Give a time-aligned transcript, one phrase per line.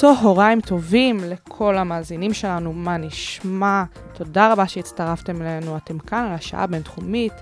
[0.00, 3.84] צהריים טובים לכל המאזינים שלנו, מה נשמע?
[4.14, 7.32] תודה רבה שהצטרפתם אלינו, אתם כאן על השעה הבינתחומית,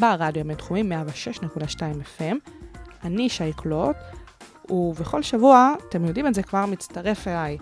[0.00, 1.60] ברדיו הבינתחומי 106.2
[2.18, 2.34] FM.
[3.04, 3.96] אני שי קלוט,
[4.70, 7.58] ובכל שבוע, אתם יודעים את זה, כבר מצטרף אליי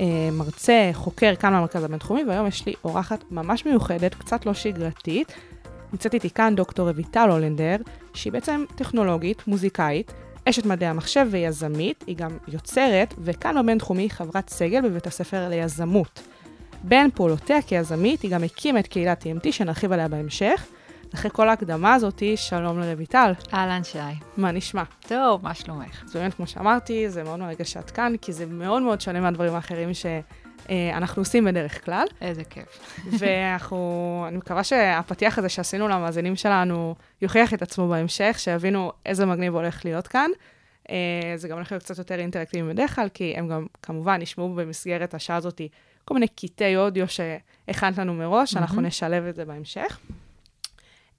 [0.00, 5.32] אה, מרצה, חוקר כאן במרכז הבינתחומי, והיום יש לי אורחת ממש מיוחדת, קצת לא שגרתית.
[5.92, 7.76] נמצאת איתי כאן דוקטור רויטל הולנדר,
[8.14, 10.12] שהיא בעצם טכנולוגית, מוזיקאית,
[10.48, 16.22] אשת מדעי המחשב ויזמית, היא גם יוצרת, וכאן בבינתחומי חברת סגל בבית הספר ליזמות.
[16.82, 20.66] בין פעולותיה כיזמית, היא גם הקימה את קהילת TMT, שנרחיב עליה בהמשך.
[21.14, 23.32] אחרי כל ההקדמה הזאתי, שלום לרויטל.
[23.54, 23.98] אהלן שי.
[24.36, 24.82] מה נשמע?
[25.08, 26.04] טוב, מה שלומך?
[26.04, 29.54] אז באמת, כמו שאמרתי, זה מאוד מרגש שאת כאן, כי זה מאוד מאוד שונה מהדברים
[29.54, 29.94] האחרים
[30.68, 32.06] שאנחנו עושים בדרך כלל.
[32.20, 32.98] איזה כיף.
[33.18, 39.54] ואנחנו, אני מקווה שהפתיח הזה שעשינו למאזינים שלנו יוכיח את עצמו בהמשך, שיבינו איזה מגניב
[39.54, 40.30] הולך להיות כאן.
[40.90, 44.54] אה, זה גם הולך להיות קצת יותר אינטראקטיבי בדרך כלל, כי הם גם כמובן ישמעו
[44.54, 45.60] במסגרת השעה הזאת
[46.04, 49.98] כל מיני קטעי אודיו שהכנת לנו מראש, אנחנו נשלב את זה בהמשך.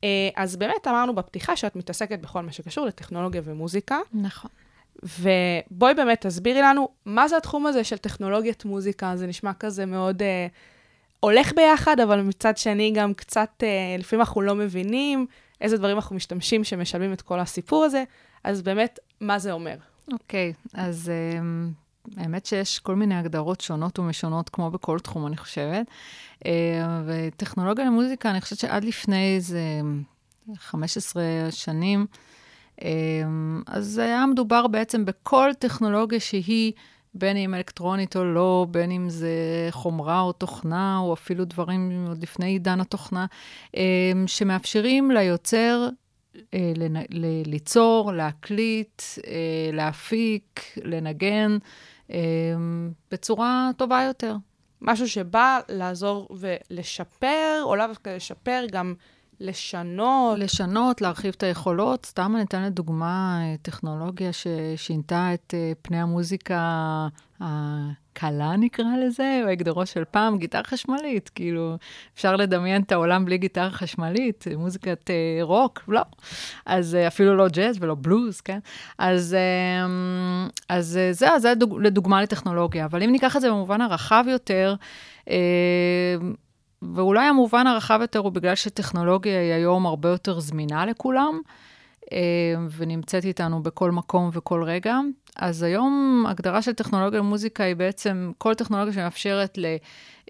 [0.04, 4.52] אה, אז באמת אמרנו בפתיחה שאת מתעסקת בכל מה שקשור לטכנולוגיה ומוזיקה, נכון.
[5.06, 10.22] ובואי באמת תסבירי לנו מה זה התחום הזה של טכנולוגיית מוזיקה, זה נשמע כזה מאוד
[10.22, 10.48] אה,
[11.20, 15.26] הולך ביחד, אבל מצד שני גם קצת, אה, לפעמים אנחנו לא מבינים
[15.62, 18.04] איזה דברים אנחנו משתמשים שמשלמים את כל הסיפור הזה,
[18.44, 19.76] אז באמת, מה זה אומר?
[20.14, 25.88] אוקיי, אז um, האמת שיש כל מיני הגדרות שונות ומשונות, כמו בכל תחום, אני חושבת.
[26.40, 26.48] Uh,
[27.06, 29.62] וטכנולוגיה למוזיקה, אני חושבת שעד לפני איזה
[30.56, 32.06] 15 שנים,
[33.68, 36.72] אז היה מדובר בעצם בכל טכנולוגיה שהיא,
[37.14, 42.24] בין אם אלקטרונית או לא, בין אם זה חומרה או תוכנה, או אפילו דברים עוד
[42.24, 43.26] לפני עידן התוכנה,
[43.76, 43.80] um,
[44.28, 45.90] שמאפשרים ליוצר
[46.54, 46.72] אה,
[47.46, 51.58] ליצור, להקליט, אה, להפיק, לנגן,
[52.12, 52.18] אה,
[53.12, 54.36] בצורה טובה יותר.
[54.82, 58.94] משהו שבא לעזור ולשפר, או לאו דווקא לשפר, גם
[59.40, 60.40] לשנות.
[60.40, 62.06] לשנות, להרחיב את היכולות.
[62.06, 67.08] סתם אני אתן לדוגמה אה, טכנולוגיה ששינתה את אה, פני המוזיקה
[67.40, 71.30] הקלה, נקרא לזה, או הגדרו של פעם, גיטרה חשמלית.
[71.30, 71.78] כאילו,
[72.16, 76.02] אפשר לדמיין את העולם בלי גיטרה חשמלית, מוזיקת אה, רוק, לא.
[76.66, 78.60] אז אפילו לא ג'אז ולא בלוז, כן?
[78.98, 79.86] אז, אה,
[80.70, 82.86] אז זה, זה דוג, לדוגמה לטכנולוגיה.
[82.86, 84.76] אבל אם ניקח את זה במובן הרחב יותר,
[86.82, 91.42] ואולי המובן הרחב יותר הוא בגלל שטכנולוגיה היא היום הרבה יותר זמינה לכולם,
[92.12, 92.18] אה,
[92.78, 95.00] ונמצאת איתנו בכל מקום וכל רגע.
[95.36, 99.66] אז היום הגדרה של טכנולוגיה למוזיקה היא בעצם כל טכנולוגיה שמאפשרת ל,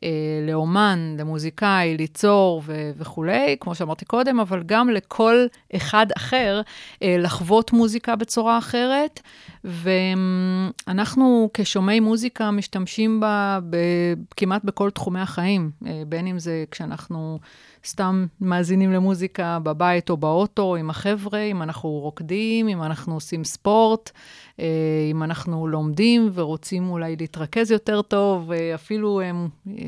[0.04, 0.10] אה,
[0.48, 5.46] לאומן, למוזיקאי, ליצור ו- וכולי, כמו שאמרתי קודם, אבל גם לכל
[5.76, 6.62] אחד אחר
[7.04, 9.22] אה, לחוות מוזיקה בצורה אחרת.
[9.64, 17.40] ואנחנו כשומעי מוזיקה משתמשים בה ב- כמעט בכל תחומי החיים, אה, בין אם זה כשאנחנו
[17.86, 24.12] סתם מאזינים למוזיקה בבית או באוטו עם החבר'ה, אם אנחנו רוקדים, אם אנחנו עושים ספורט,
[24.60, 24.66] אה,
[25.12, 29.32] אם אנחנו לומדים ורוצים אולי להתרכז יותר טוב, אה, אפילו אה,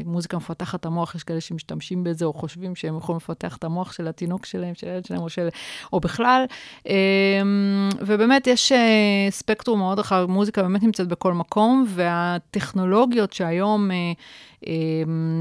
[0.06, 4.08] מוזיקה מפתחת המוח, יש כאלה שמשתמשים בזה או חושבים שהם יכולים לפתח את המוח של
[4.08, 5.48] התינוק שלהם, של הילד שלהם או, של,
[5.94, 6.46] או בכלל.
[8.00, 8.72] ובאמת יש
[9.30, 13.90] ספקטרום מאוד רחב, מוזיקה באמת נמצאת בכל מקום, והטכנולוגיות שהיום...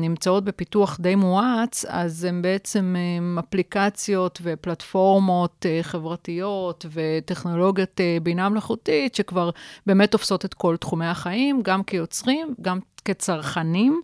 [0.01, 2.97] נמצאות בפיתוח די מואץ, אז הן בעצם
[3.39, 9.51] אפליקציות ופלטפורמות חברתיות וטכנולוגיות בינה מלאכותית, שכבר
[9.87, 14.01] באמת תופסות את כל תחומי החיים, גם כיוצרים, גם כצרכנים,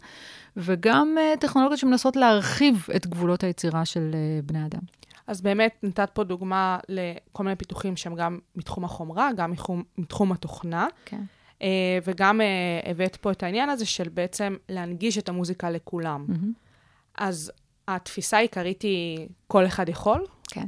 [0.56, 4.14] וגם טכנולוגיות שמנסות להרחיב את גבולות היצירה של
[4.44, 4.80] בני אדם.
[5.26, 10.32] אז באמת נתת פה דוגמה לכל מיני פיתוחים שהם גם מתחום החומרה, גם מתחום, מתחום
[10.32, 10.86] התוכנה.
[11.04, 11.20] כן.
[11.58, 11.64] Uh,
[12.04, 16.26] וגם uh, הבאת פה את העניין הזה של בעצם להנגיש את המוזיקה לכולם.
[16.28, 16.62] Mm-hmm.
[17.18, 17.52] אז
[17.88, 20.26] התפיסה העיקרית היא כל אחד יכול?
[20.48, 20.66] כן.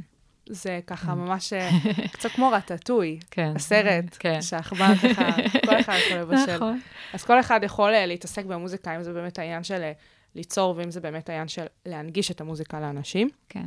[0.49, 1.53] זה ככה ממש
[2.13, 3.53] קצת כמו רטטוי, כן.
[3.55, 4.41] הסרט, כן.
[4.41, 5.31] שהעכבר ככה,
[5.65, 6.55] כל אחד יכול לבשל.
[6.55, 6.79] נכון.
[7.13, 10.01] אז כל אחד יכול uh, להתעסק במוזיקה, אם זה באמת העניין של uh,
[10.35, 13.29] ליצור, ואם זה באמת העניין של להנגיש את המוזיקה לאנשים.
[13.49, 13.63] כן.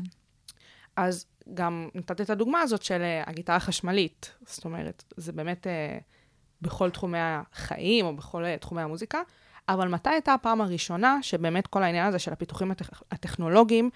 [0.97, 4.35] אז גם נתת את הדוגמה הזאת של הגיטרה החשמלית.
[4.47, 5.67] זאת אומרת, זה באמת...
[6.63, 9.23] בכל תחומי החיים או בכל תחומי המוזיקה,
[9.69, 13.03] אבל מתי הייתה הפעם הראשונה שבאמת כל העניין הזה של הפיתוחים הטכ...
[13.11, 13.91] הטכנולוגיים,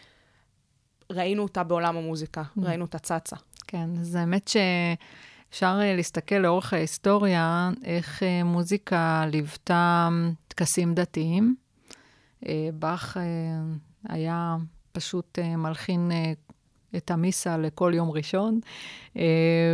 [1.10, 2.60] ראינו אותה בעולם המוזיקה, Mm.
[2.62, 3.36] ראינו אותה צצה?
[3.66, 10.08] כן, אז האמת שאפשר אה, להסתכל לאורך ההיסטוריה, איך אה, מוזיקה ליוותה
[10.48, 11.56] טקסים דתיים.
[12.46, 13.16] אה, באך
[14.08, 14.56] היה
[14.92, 16.10] פשוט מלחין
[16.96, 18.60] את המיסה לכל יום ראשון,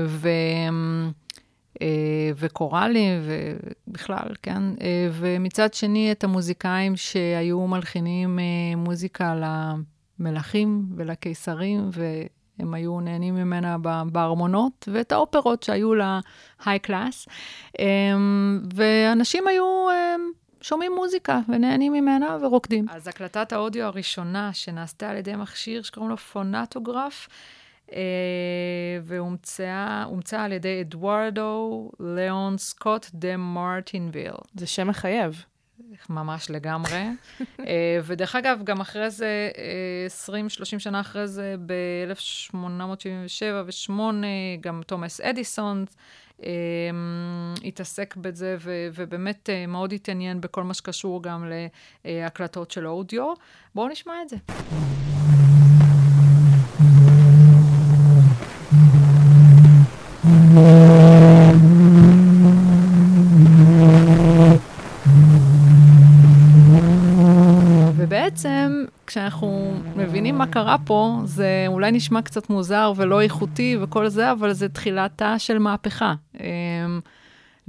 [0.07, 0.29] ו...
[1.83, 3.23] אה, וקוראלים,
[3.89, 4.63] ובכלל, כן?
[4.81, 8.45] אה, ומצד שני, את המוזיקאים שהיו מלחינים אה,
[8.77, 9.35] מוזיקה
[10.19, 13.77] למלכים ולקיסרים, והם היו נהנים ממנה
[14.13, 17.31] בארמונות, ואת האופרות שהיו ל-high class.
[17.81, 17.85] אה,
[18.75, 19.89] ואנשים היו
[20.61, 22.87] שומעים מוזיקה ונהנים ממנה ורוקדים.
[22.91, 27.29] אז הקלטת האודיו הראשונה שנעשתה על ידי מכשיר שקוראים לו פונטוגרף,
[29.03, 34.33] והומצאה הומצאה על ידי אדוארדו ליאון סקוט דה מרטינביל.
[34.55, 35.45] זה שם מחייב.
[36.11, 36.99] ממש לגמרי.
[37.67, 40.07] אה, ודרך אגב, גם אחרי זה, אה,
[40.77, 43.93] 20-30 שנה אחרי זה, ב-1877 ו-8,
[44.61, 45.85] גם תומאס אדיסון
[46.43, 46.51] אה,
[47.65, 51.53] התעסק בזה, ו- ובאמת אה, מאוד התעניין בכל מה שקשור גם
[52.05, 53.35] להקלטות של אודיו.
[53.75, 54.37] בואו נשמע את זה.
[67.97, 74.33] ובעצם, כשאנחנו מבינים מה קרה פה, זה אולי נשמע קצת מוזר ולא איכותי וכל זה,
[74.33, 76.15] אבל זה תחילתה של מהפכה.
[76.41, 77.01] אמ,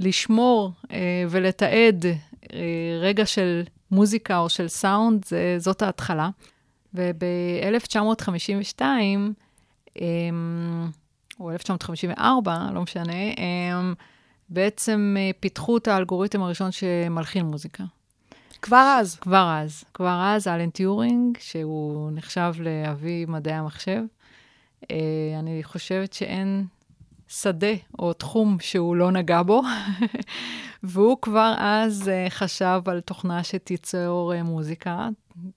[0.00, 2.58] לשמור אה, ולתעד אה,
[3.00, 6.30] רגע של מוזיקה או של סאונד, זה, זאת ההתחלה.
[6.94, 8.82] וב-1952,
[11.40, 13.94] או 1954, לא משנה, אמ,
[14.48, 17.84] בעצם אה, פיתחו את האלגוריתם הראשון שמלחין מוזיקה.
[18.62, 19.16] כבר אז.
[19.16, 24.02] כבר אז, כבר אז, אלן טיורינג, שהוא נחשב לאבי מדעי המחשב.
[24.90, 24.96] אה,
[25.38, 26.66] אני חושבת שאין
[27.28, 29.62] שדה או תחום שהוא לא נגע בו,
[30.82, 35.08] והוא כבר אז אה, חשב על תוכנה שתיצור אה, מוזיקה,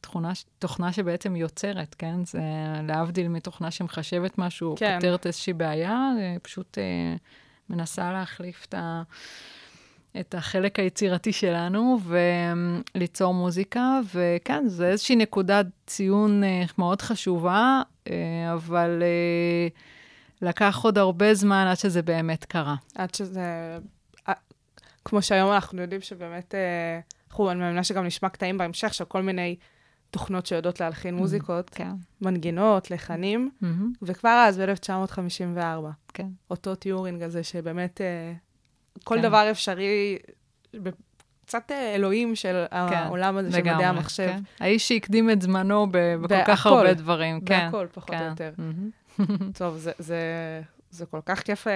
[0.01, 2.25] תוכנה, תוכנה שבעצם יוצרת, כן?
[2.25, 2.41] זה
[2.83, 4.95] להבדיל מתוכנה שמחשבת משהו, כן.
[4.95, 7.15] פותרת איזושהי בעיה, אה, פשוט אה,
[7.69, 9.03] מנסה להחליף את ה...
[10.19, 11.99] את החלק היצירתי שלנו
[12.95, 16.43] וליצור מוזיקה, וכן, זו איזושהי נקודת ציון
[16.77, 17.81] מאוד חשובה,
[18.53, 19.03] אבל
[20.41, 22.75] לקח עוד הרבה זמן עד שזה באמת קרה.
[22.95, 23.77] עד שזה...
[25.05, 29.21] כמו שהיום אנחנו יודעים שבאמת, אה, אנחנו, אני מאמינה שגם נשמע קטעים בהמשך של כל
[29.21, 29.55] מיני
[30.11, 31.91] תוכנות שיודעות להלחין מוזיקות, כן.
[32.21, 33.51] מנגינות, לחנים,
[34.01, 35.59] וכבר אז, ב-1954,
[36.13, 36.27] כן.
[36.51, 38.33] אותו טיורינג הזה, שבאמת אה,
[39.03, 39.21] כל כן.
[39.21, 40.17] דבר אפשרי,
[41.45, 44.27] קצת אה, אלוהים של העולם הזה של מדעי המחשב.
[44.27, 44.41] כן.
[44.59, 47.65] האיש שהקדים את זמנו בכל כך הרבה דברים, כן.
[47.65, 48.25] בהכל, פחות או.
[48.25, 48.53] יותר.
[49.59, 50.21] טוב, זה, זה,
[50.89, 51.67] זה כל כך כיף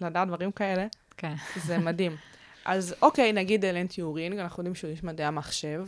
[0.00, 0.86] לדעת דברים כאלה.
[1.16, 1.34] כן.
[1.56, 2.16] זה מדהים.
[2.66, 5.84] אז אוקיי, נגיד אלן טיורינג, אנחנו יודעים שהוא איש מדעי המחשב.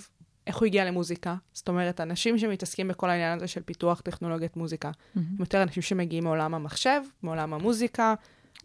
[0.46, 1.34] איך הוא הגיע למוזיקה?
[1.52, 6.24] זאת אומרת, אנשים שמתעסקים בכל העניין הזה של פיתוח טכנולוגיית מוזיקה, הם יותר אנשים שמגיעים
[6.24, 8.14] מעולם המחשב, מעולם המוזיקה,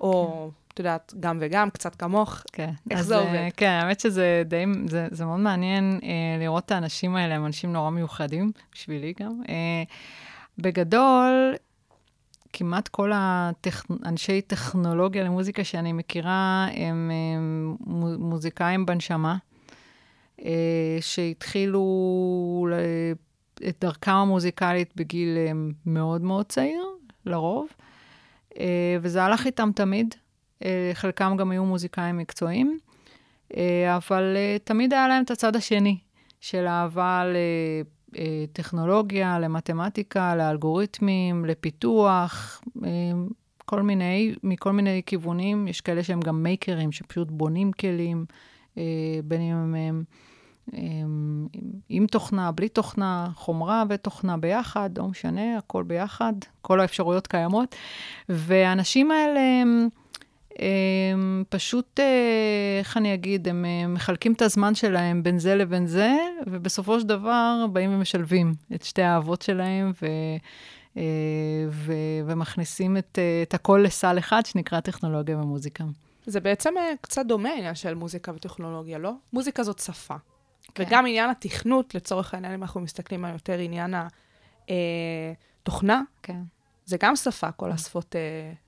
[0.01, 2.44] או, את יודעת, גם וגם, קצת כמוך.
[2.51, 2.69] כן.
[2.92, 3.50] איך אז, זה אה, עובד?
[3.57, 6.09] כן, האמת שזה די, זה, זה מאוד מעניין אה,
[6.40, 9.42] לראות את האנשים האלה, הם אנשים נורא מיוחדים, בשבילי גם.
[9.49, 9.83] אה,
[10.57, 11.56] בגדול,
[12.54, 13.86] כמעט כל הטכ...
[14.06, 17.12] אנשי טכנולוגיה למוזיקה שאני מכירה הם
[17.80, 19.38] מו- מוזיקאים בנשמה,
[20.45, 22.68] אה, שהתחילו
[23.69, 25.52] את דרכם המוזיקלית בגיל אה,
[25.86, 26.83] מאוד מאוד צעיר,
[27.26, 27.68] לרוב,
[28.60, 30.16] אה, וזה הלך איתם תמיד.
[30.94, 32.80] חלקם גם היו מוזיקאים מקצועיים,
[33.95, 35.98] אבל תמיד היה להם את הצד השני
[36.42, 37.24] של אהבה
[38.16, 42.90] לטכנולוגיה, למתמטיקה, לאלגוריתמים, לפיתוח, אה,
[43.66, 45.68] כל מיני, מכל מיני כיוונים.
[45.68, 48.26] יש כאלה שהם גם מייקרים, שפשוט בונים כלים,
[48.78, 48.84] אה,
[49.24, 50.04] בין אם הם...
[50.74, 51.48] הם
[51.90, 57.76] עם, תוכנה, בלי תוכנה, חומרה ותוכנה ביחד, לא משנה, הכל ביחד, כל האפשרויות קיימות.
[58.30, 59.90] והאנשים האלה, הם,
[60.60, 65.88] הם פשוט, אה, איך אני אגיד, הם אה, מחלקים את הזמן שלהם בין זה לבין
[65.88, 66.12] זה,
[66.48, 70.06] ובסופו של דבר באים ומשלבים את שתי האהבות שלהם, ו...
[70.98, 71.04] אה,
[71.69, 75.83] ו- ומכניסים את, את הכל לסל אחד שנקרא טכנולוגיה ומוזיקה.
[76.26, 79.12] זה בעצם קצת דומה העניין של מוזיקה וטכנולוגיה, לא?
[79.33, 80.16] מוזיקה זאת שפה.
[80.76, 80.83] כן.
[80.83, 83.94] וגם עניין התכנות, לצורך העניין, אם אנחנו מסתכלים על יותר עניין
[85.64, 86.42] התוכנה, כן.
[86.85, 88.16] זה גם שפה, כל השפות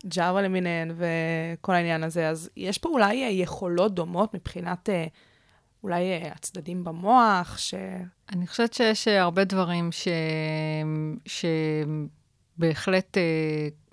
[0.05, 2.29] ג'אווה למיניהן וכל העניין הזה.
[2.29, 5.05] אז יש פה אולי אה, יכולות דומות מבחינת אה,
[5.84, 7.74] אולי אה, הצדדים במוח, ש...
[8.31, 10.07] אני חושבת שיש הרבה דברים ש...
[12.57, 13.17] שבהחלט,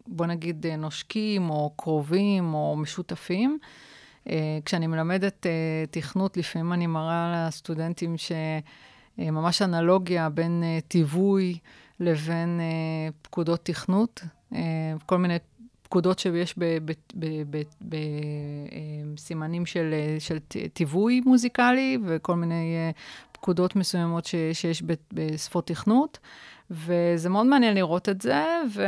[0.07, 3.59] בוא נגיד, נושקים, או קרובים, או משותפים.
[4.65, 5.47] כשאני מלמדת
[5.91, 8.15] תכנות, לפעמים אני מראה לסטודנטים
[9.19, 11.59] שממש אנלוגיה בין תיווי
[12.03, 14.23] לבין אה, פקודות תכנות,
[14.55, 14.61] אה,
[15.07, 15.37] כל מיני
[15.83, 16.55] פקודות שיש
[19.15, 20.39] בסימנים של, אה, של
[20.73, 22.91] תיווי מוזיקלי, וכל מיני אה,
[23.33, 24.83] פקודות מסוימות ש, שיש
[25.13, 26.19] בשפות תכנות,
[26.71, 28.45] וזה מאוד מעניין לראות את זה,
[28.75, 28.87] ו...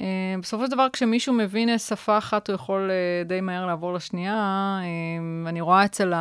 [0.00, 3.92] אה, בסופו של דבר, כשמישהו מבין אה, שפה אחת, הוא יכול אה, די מהר לעבור
[3.92, 4.34] לשנייה.
[4.82, 6.12] אה, אני רואה אצל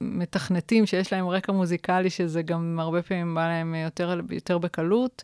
[0.00, 5.22] המתכנתים שיש להם רקע מוזיקלי, שזה גם הרבה פעמים בא להם יותר, יותר בקלות.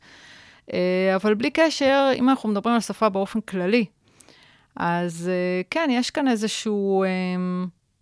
[0.73, 3.85] אה, אבל בלי קשר, אם אנחנו מדברים על שפה באופן כללי,
[4.77, 7.09] אז אה, כן, יש כאן איזשהו אה,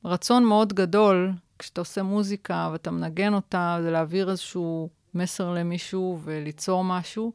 [0.05, 6.85] רצון מאוד גדול, כשאתה עושה מוזיקה ואתה מנגן אותה, זה להעביר איזשהו מסר למישהו וליצור
[6.85, 7.33] משהו.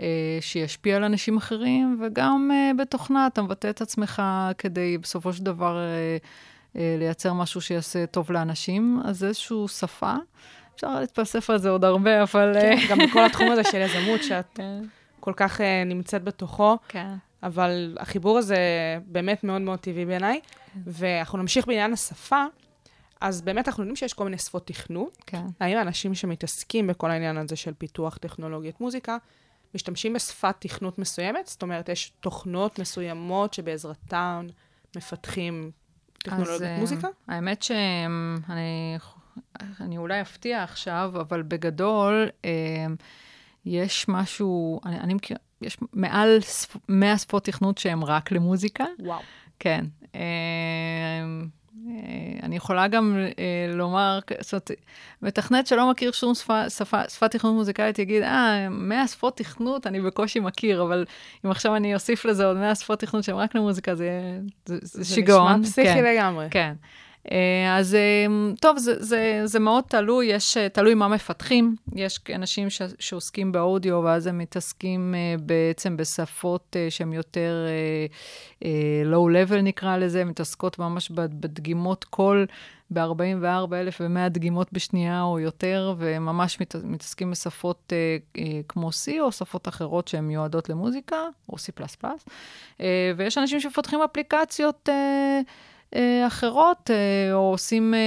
[0.00, 4.22] אה, שישפיע על אנשים אחרים, וגם בתוכנה אתה מבטא את עצמך
[4.58, 5.78] כדי בסופו של דבר
[6.74, 9.00] לייצר משהו שיעשה טוב לאנשים.
[9.04, 10.14] אז זה איזושהי שפה.
[10.74, 12.56] אפשר להתפלסף על זה עוד הרבה, אבל...
[12.56, 14.82] אה, כן, גם בכל התחום הזה של יזמות, שאת כן,
[15.20, 17.14] כל כך אה, נמצאת בתוכו, כן.
[17.42, 18.56] אבל החיבור הזה
[19.06, 20.40] באמת מאוד מאוד טבעי בעיניי.
[20.86, 22.44] ואנחנו נמשיך בעניין השפה,
[23.20, 25.16] אז באמת אנחנו יודעים שיש כל מיני שפות תכנות.
[25.26, 25.44] כן.
[25.60, 29.16] האם האנשים שמתעסקים בכל העניין הזה של פיתוח טכנולוגיית מוזיקה,
[29.74, 31.46] משתמשים בשפת תכנות מסוימת?
[31.46, 34.46] זאת אומרת, יש תוכנות מסוימות שבעזרתן
[34.96, 35.70] מפתחים
[36.18, 37.08] טכנולוגיית אה, מוזיקה?
[37.28, 38.98] האמת שאני
[39.80, 42.50] אני אולי אפתיע עכשיו, אבל בגדול, אה,
[43.66, 48.84] יש משהו, אני, אני מכיר, יש מעל שפ- 100 שפות תכנות שהן רק למוזיקה.
[48.98, 49.20] וואו.
[49.58, 49.84] כן.
[51.88, 51.92] אה,
[52.42, 54.70] אני יכולה גם אה, לומר, זאת אומרת,
[55.22, 60.00] מתכנת שלא מכיר שום שפה, שפה, שפת תכנות מוזיקלית יגיד, אה, 100 שפות תכנות אני
[60.00, 61.04] בקושי מכיר, אבל
[61.44, 65.02] אם עכשיו אני אוסיף לזה עוד 100 שפות תכנות שהן רק למוזיקה, זה, זה, זה,
[65.02, 65.52] זה שיגעון.
[65.52, 66.04] נשמע פסיכי כן.
[66.04, 66.46] לגמרי.
[66.50, 66.74] כן.
[67.32, 68.26] אה, אז אה,
[68.60, 71.76] טוב, זה, זה, זה מאוד תלוי, יש, אה, תלוי מה מפתחים.
[71.94, 77.66] יש אנשים ש, שעוסקים באודיו, ואז הם מתעסקים אה, בעצם בשפות שהן יותר
[79.04, 82.46] low-level נקרא לזה, מתעסקות ממש בד- בדגימות קול
[82.90, 87.92] ב-44,100 דגימות בשנייה או יותר, וממש מת, מתעסקים בשפות
[88.68, 91.16] כמו C או שפות אחרות שהן מיועדות למוזיקה,
[91.48, 91.84] או C++.
[92.80, 94.88] אה, ויש אנשים שמפתחים אפליקציות...
[96.26, 97.98] אחרות, אה, או עושים אה,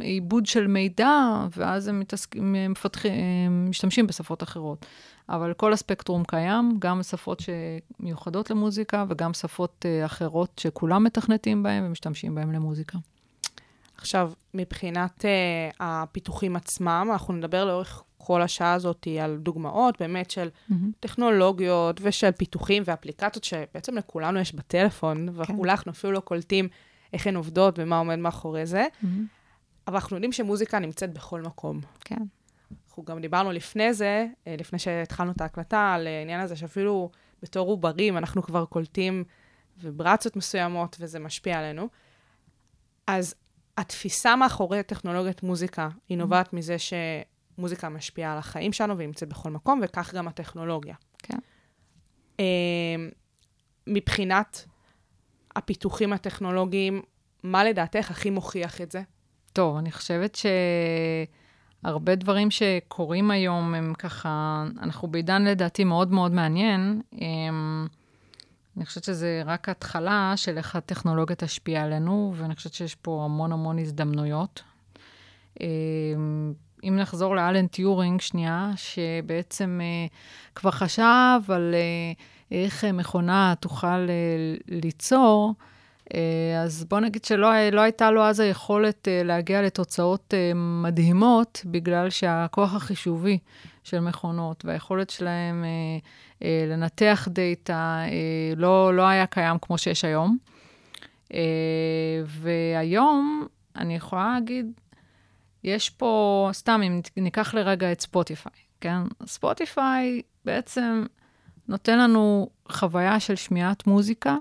[0.00, 2.74] עיבוד של מידע, ואז הם מתעסקים, הם
[3.70, 4.86] משתמשים בשפות אחרות.
[5.28, 11.84] אבל כל הספקטרום קיים, גם שפות שמיוחדות למוזיקה, וגם שפות אה, אחרות שכולם מתכנתים בהן
[11.84, 12.98] ומשתמשים בהן למוזיקה.
[13.98, 20.48] עכשיו, מבחינת uh, הפיתוחים עצמם, אנחנו נדבר לאורך כל השעה הזאת על דוגמאות באמת של
[21.00, 26.68] טכנולוגיות ושל פיתוחים ואפליקציות שבעצם לכולנו יש בטלפון, ואולי אנחנו אפילו לא קולטים
[27.16, 28.86] איך הן עובדות ומה עומד מאחורי זה,
[29.86, 31.80] אבל אנחנו יודעים שמוזיקה נמצאת בכל מקום.
[32.00, 32.22] כן.
[32.88, 37.10] אנחנו גם דיברנו לפני זה, אה, לפני שהתחלנו את ההקלטה, על העניין הזה שאפילו
[37.42, 39.24] בתור עוברים אנחנו כבר קולטים
[39.78, 41.88] ויברציות מסוימות וזה משפיע עלינו.
[43.06, 43.34] אז
[43.78, 49.50] התפיסה מאחורי טכנולוגיית מוזיקה היא נובעת מזה שמוזיקה משפיעה על החיים שלנו והיא נמצאת בכל
[49.50, 50.94] מקום, וכך גם הטכנולוגיה.
[51.18, 51.38] כן.
[52.40, 52.44] אה,
[53.86, 54.64] מבחינת
[55.56, 57.02] הפיתוחים הטכנולוגיים,
[57.42, 59.02] מה לדעתך הכי מוכיח את זה?
[59.52, 60.38] טוב, אני חושבת
[61.82, 67.02] שהרבה דברים שקורים היום הם ככה, אנחנו בעידן לדעתי מאוד מאוד מעניין.
[67.12, 67.86] הם,
[68.76, 73.52] אני חושבת שזה רק התחלה של איך הטכנולוגיה תשפיע עלינו, ואני חושבת שיש פה המון
[73.52, 74.62] המון הזדמנויות.
[76.84, 80.06] אם נחזור לאלן טיורינג שנייה, שבעצם אה,
[80.54, 82.12] כבר חשב על אה,
[82.58, 85.54] איך אה, מכונה תוכל אה, ליצור,
[86.14, 91.62] אה, אז בוא נגיד שלא לא הייתה לו אז היכולת אה, להגיע לתוצאות אה, מדהימות,
[91.64, 93.38] בגלל שהכוח החישובי
[93.84, 95.68] של מכונות והיכולת שלהם אה,
[96.42, 100.38] אה, לנתח דאטה אה, לא, לא היה קיים כמו שיש היום.
[101.34, 101.40] אה,
[102.26, 104.72] והיום, אני יכולה להגיד,
[105.66, 108.98] יש פה, סתם, אם ניקח לרגע את ספוטיפיי, כן?
[109.26, 111.04] ספוטיפיי בעצם
[111.68, 114.36] נותן לנו חוויה של שמיעת מוזיקה,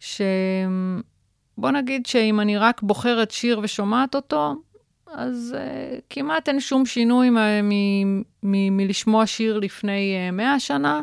[0.00, 4.54] שבוא נגיד שאם אני רק בוחרת שיר ושומעת אותו,
[5.06, 7.30] אז uh, כמעט אין שום שינוי
[8.42, 11.00] מלשמוע שיר לפני uh, 100 שנה,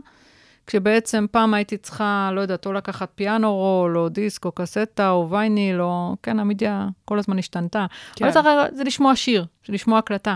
[0.67, 5.29] כשבעצם פעם הייתי צריכה, לא יודעת, או לקחת פיאנו רול, או דיסק, או קסטה, או
[5.29, 6.15] וייניל, או...
[6.23, 7.85] כן, המדיה כל הזמן השתנתה.
[8.15, 8.25] כן.
[8.25, 10.35] אבל זה, זה לשמוע שיר, זה לשמוע הקלטה.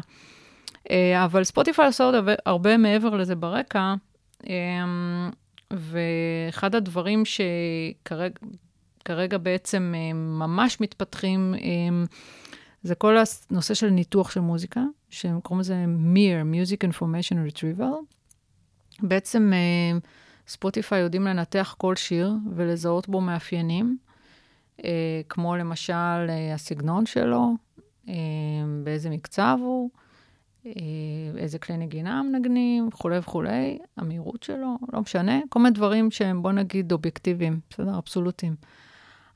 [0.92, 3.94] אה, אבל ספוטיפיי עושה עוד הרבה, מעבר לזה ברקע,
[4.50, 4.54] אה,
[5.72, 8.40] ואחד הדברים שכרגע
[9.06, 11.56] כרגע בעצם אה, ממש מתפתחים,
[12.84, 13.18] זה כל
[13.52, 18.21] הנושא של ניתוח של מוזיקה, שהם קוראים לזה MIR, Music Information Retrieval.
[19.02, 19.54] בעצם
[20.48, 23.98] ספוטיפיי יודעים לנתח כל שיר ולזהות בו מאפיינים,
[25.30, 27.54] כמו למשל הסגנון שלו,
[28.84, 29.90] באיזה מקצב הוא,
[30.66, 30.72] אה,
[31.38, 36.52] איזה כלי נגינה מנגנים, וכולי וכולי, המהירות שלו, לא משנה, כל מיני דברים שהם, בוא
[36.52, 37.98] נגיד, אובייקטיביים, בסדר?
[37.98, 38.56] אבסולוטיים.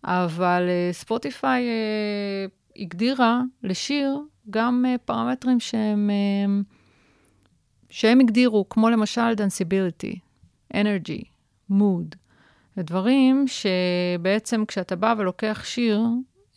[0.03, 2.45] אבל אה, ספוטיפיי אה,
[2.77, 4.19] הגדירה לשיר
[4.49, 6.09] גם פרמטרים שהם,
[7.89, 10.19] שהם הגדירו, כמו למשל danceability,
[10.73, 11.23] energy,
[11.69, 12.15] mood,
[12.77, 16.01] ודברים שבעצם כשאתה בא ולוקח שיר,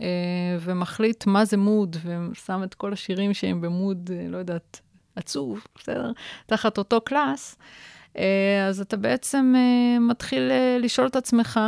[0.00, 0.06] אה,
[0.61, 4.80] ומחליט מה זה מוד, ושם את כל השירים שהם במוד, אה, לא יודעת,
[5.16, 6.12] עצוב, בסדר?
[6.47, 7.56] תחת אותו קלאס,
[8.18, 9.54] אה, אז אתה בעצם
[10.00, 11.61] מתחיל לשאול את עצמך,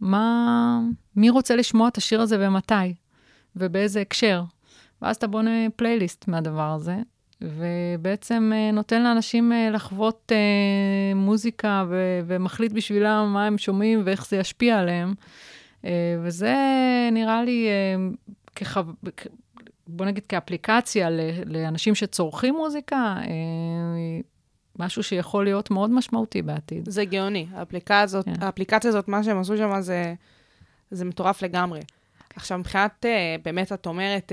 [0.00, 0.80] מה,
[1.16, 2.94] מי רוצה לשמוע את השיר הזה ומתי,
[3.56, 4.42] ובאיזה הקשר.
[5.02, 6.96] ואז אתה בונה פלייליסט מהדבר הזה,
[7.40, 10.32] ובעצם נותן לאנשים לחוות
[11.14, 15.14] מוזיקה ו- ומחליט בשבילם מה הם שומעים ואיך זה ישפיע עליהם.
[15.84, 16.56] אה, וזה
[17.12, 18.10] נראה לי אה,
[18.56, 18.80] כחו...
[19.86, 21.08] בוא נגיד כאפליקציה
[21.46, 24.20] לאנשים שצורכים מוזיקה, אה,
[24.78, 26.88] משהו שיכול להיות מאוד משמעותי בעתיד.
[26.88, 27.46] זה גאוני.
[27.52, 28.32] האפליקציה הזאת, כן.
[28.40, 30.14] האפליקציה הזאת, מה שהם עשו שם זה,
[30.90, 31.80] זה מטורף לגמרי.
[32.34, 33.06] עכשיו, מבחינת,
[33.42, 34.32] באמת, את אומרת,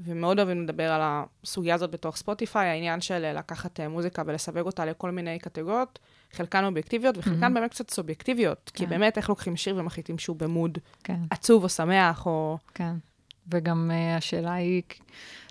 [0.00, 5.10] ומאוד אוהבים לדבר על הסוגיה הזאת בתוך ספוטיפיי, העניין של לקחת מוזיקה ולסווג אותה לכל
[5.10, 5.98] מיני קטגוריות.
[6.32, 7.54] חלקן אובייקטיביות וחלקן mm-hmm.
[7.54, 8.70] באמת קצת סובייקטיביות.
[8.74, 8.78] כן.
[8.78, 11.18] כי באמת, איך לוקחים שיר ומחליטים שהוא במוד כן.
[11.30, 12.58] עצוב או שמח, או...
[12.74, 12.94] כן.
[13.52, 14.82] וגם uh, השאלה היא,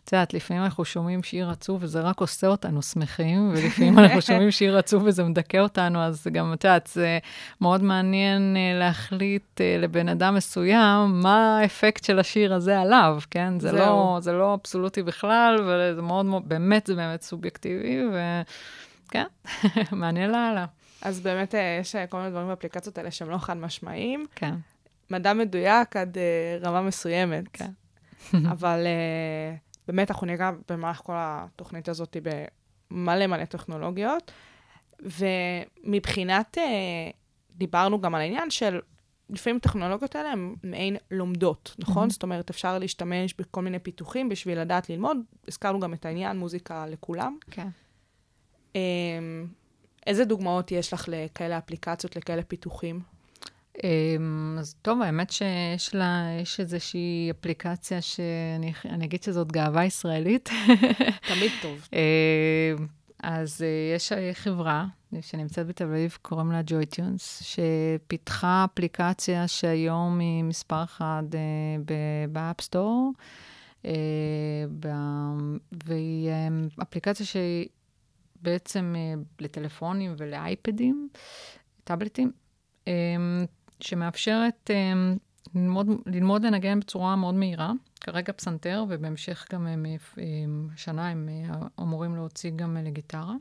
[0.07, 4.51] את יודעת, לפעמים אנחנו שומעים שיר עצוב וזה רק עושה אותנו שמחים, ולפעמים אנחנו שומעים
[4.51, 7.19] שיר עצוב וזה מדכא אותנו, אז גם, את יודעת, זה
[7.61, 13.59] מאוד מעניין uh, להחליט uh, לבן אדם מסוים מה האפקט של השיר הזה עליו, כן?
[13.59, 18.41] זה, לא, זה לא אבסולוטי בכלל, וזה מאוד, באמת, זה באמת סובייקטיבי, ו...
[19.09, 19.25] כן,
[19.91, 20.65] מעניין לאללה.
[21.01, 24.25] אז באמת אה, יש אה, כל מיני דברים באפליקציות האלה שהם לא חד משמעיים.
[24.35, 24.55] כן.
[25.09, 27.43] מדע מדויק עד uh, רמה מסוימת.
[27.53, 27.71] כן.
[28.53, 32.17] אבל uh, באמת אנחנו ניגע במהלך כל התוכנית הזאת
[32.91, 34.31] במלא מלא טכנולוגיות.
[35.01, 36.61] ומבחינת, uh,
[37.51, 38.79] דיברנו גם על העניין של
[39.29, 42.07] לפעמים הטכנולוגיות האלה הן מעין לומדות, נכון?
[42.07, 42.11] Mm-hmm.
[42.11, 45.17] זאת אומרת, אפשר להשתמש בכל מיני פיתוחים בשביל לדעת ללמוד.
[45.47, 47.37] הזכרנו גם את העניין מוזיקה לכולם.
[47.51, 47.67] כן.
[48.75, 49.47] אמ,
[50.07, 52.99] איזה דוגמאות יש לך לכאלה אפליקציות, לכאלה פיתוחים?
[53.83, 60.49] אמ, אז טוב, האמת שיש לה, יש איזושהי אפליקציה שאני אגיד שזאת גאווה ישראלית.
[61.27, 61.87] תמיד טוב.
[61.93, 62.87] אמ,
[63.23, 64.85] אז אה, יש חברה
[65.21, 71.95] שנמצאת בתל אביב, קוראים לה ג'וי-טיונס, שפיתחה אפליקציה שהיום היא מספר אחד אה,
[72.31, 73.11] ב App Store,
[73.85, 73.91] אה,
[75.85, 76.31] והיא
[76.81, 77.67] אפליקציה שהיא
[78.41, 81.09] בעצם אה, לטלפונים ולאייפדים,
[81.83, 82.31] טאבלטים,
[82.87, 82.93] אה,
[83.81, 84.93] שמאפשרת אה,
[85.55, 87.71] ללמוד, ללמוד לנגן בצורה מאוד מהירה.
[88.01, 89.85] כרגע פסנתר, ובהמשך גם הם,
[90.75, 91.29] שנה הם
[91.79, 93.33] אמורים להוציא גם לגיטרה.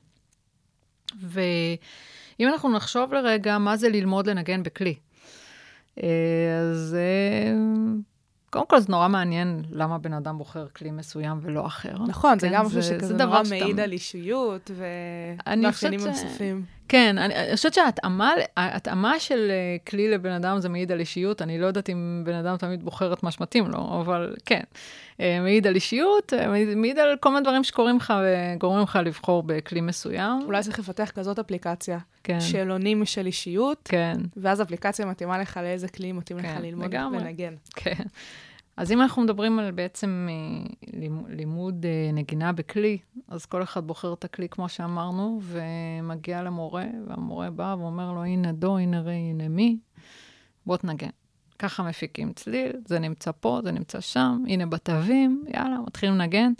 [1.20, 4.94] ואם אנחנו נחשוב לרגע מה זה ללמוד לנגן בכלי,
[5.96, 6.96] אז
[8.50, 11.96] קודם כל, זה נורא מעניין למה בן אדם בוחר כלי מסוים ולא אחר.
[12.08, 14.70] נכון, כן, זה גם משהו שכזה נורא מעיד על אישיות
[15.46, 16.04] ומאפיינים ש...
[16.04, 16.64] נוספים.
[16.88, 21.42] כן, אני, אני חושבת שההתאמה של אה, כלי לבן אדם זה מעיד על אישיות.
[21.42, 24.60] אני לא יודעת אם בן אדם תמיד בוחר את מה שמתאים לו, אבל כן.
[25.20, 28.98] אה, מעיד על אישיות, אה, מעיד, מעיד על כל מיני דברים שקורים לך וגורמים לך
[29.04, 30.42] לבחור בכלי מסוים.
[30.44, 31.98] אולי צריך לפתח כזאת אפליקציה.
[32.24, 32.40] כן.
[32.40, 33.80] שאלונים של אישיות.
[33.84, 34.16] כן.
[34.36, 37.54] ואז אפליקציה מתאימה לך לאיזה כלי מתאים כן, לך ללמוד ולנגן.
[37.74, 38.02] כן.
[38.76, 40.66] אז אם אנחנו מדברים על בעצם אה,
[41.28, 47.50] לימוד אה, נגינה בכלי, אז כל אחד בוחר את הכלי, כמו שאמרנו, ומגיע למורה, והמורה
[47.50, 49.78] בא ואומר לו, הנה דו, הנה רי, הנה מי,
[50.66, 51.08] בוא תנגן.
[51.58, 56.52] ככה מפיקים צליל, זה נמצא פה, זה נמצא שם, הנה בתווים, יאללה, מתחילים לנגן.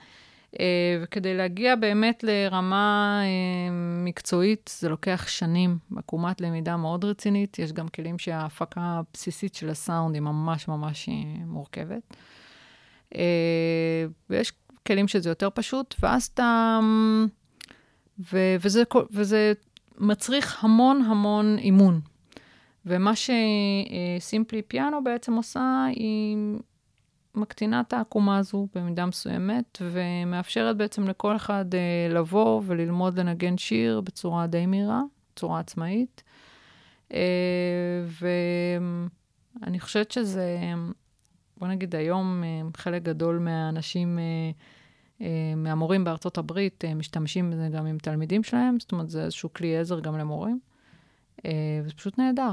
[0.61, 3.73] אה, וכדי להגיע באמת לרמה אה,
[4.05, 7.59] מקצועית, זה לוקח שנים, עקומת למידה מאוד רצינית.
[7.59, 11.15] יש גם כלים שההפקה הבסיסית של הסאונד היא ממש ממש אה,
[11.47, 12.17] מורכבת.
[14.31, 14.53] ויש
[14.87, 16.81] כלים שזה יותר פשוט, ואז אתה...
[18.33, 19.53] ו- וזה, וזה
[19.99, 22.01] מצריך המון המון אימון.
[22.87, 26.37] ומה שסימפלי פיאנו בעצם עושה, היא
[27.37, 34.01] מקטינה את העקומה הזו במידה מסוימת, ומאפשרת בעצם לכל אחד uh, לבוא וללמוד לנגן שיר
[34.01, 36.23] בצורה די מהירה, בצורה עצמאית.
[37.09, 37.15] Uh,
[39.61, 40.59] ואני חושבת שזה,
[41.57, 45.25] בוא נגיד היום, uh, חלק גדול מהאנשים, uh, uh,
[45.57, 49.79] מהמורים בארצות הברית, uh, משתמשים בזה גם עם תלמידים שלהם, זאת אומרת, זה איזשהו כלי
[49.79, 50.61] עזר גם למורים,
[51.39, 51.43] uh,
[51.85, 52.53] וזה פשוט נהדר.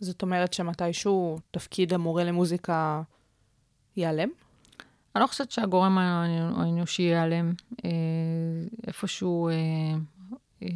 [0.00, 3.02] זאת אומרת שמתישהו תפקיד המורה למוזיקה
[3.98, 4.28] ייעלם?
[5.18, 7.52] אני לא חושבת שהגורם האנושי ייעלם.
[7.84, 7.90] אה,
[8.86, 9.54] איפשהו אה,
[10.62, 10.68] אה,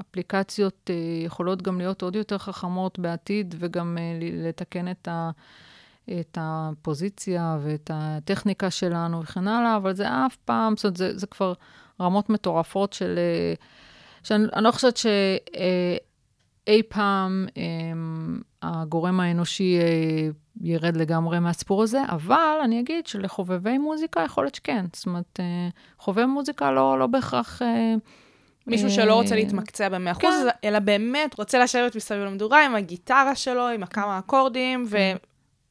[0.00, 0.90] אפליקציות
[1.24, 5.30] יכולות גם להיות עוד יותר חכמות בעתיד, וגם לתקן את, ה,
[6.20, 11.26] את הפוזיציה ואת הטכניקה שלנו וכן הלאה, אבל זה אף פעם, זאת אומרת, זה, זה
[11.26, 11.52] כבר
[12.00, 13.18] רמות מטורפות של...
[14.22, 15.06] שאני לא חושבת ש...
[16.66, 17.46] אי פעם
[18.62, 19.78] הגורם האנושי
[20.60, 24.86] ירד לגמרי מהסיפור הזה, אבל אני אגיד שלחובבי מוזיקה יכול להיות שכן.
[24.92, 25.68] זאת אומרת, אה,
[25.98, 27.62] חובב מוזיקה לא, לא בהכרח...
[27.62, 27.94] אה,
[28.66, 30.28] מישהו אה, שלא רוצה להתמקצע ב-100%, כן.
[30.64, 35.16] אלא באמת רוצה לשבת מסביב למדורה עם הגיטרה שלו, עם הכמה אקורדים, כן.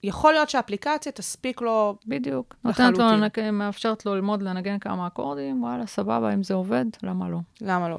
[0.04, 2.56] ויכול להיות שהאפליקציה תספיק לו בדיוק.
[2.66, 3.06] לחלוטין.
[3.06, 7.40] נותנת לו, מאפשרת לו ללמוד לנגן כמה אקורדים, וואלה, סבבה, אם זה עובד, למה לא?
[7.62, 7.98] למה לא?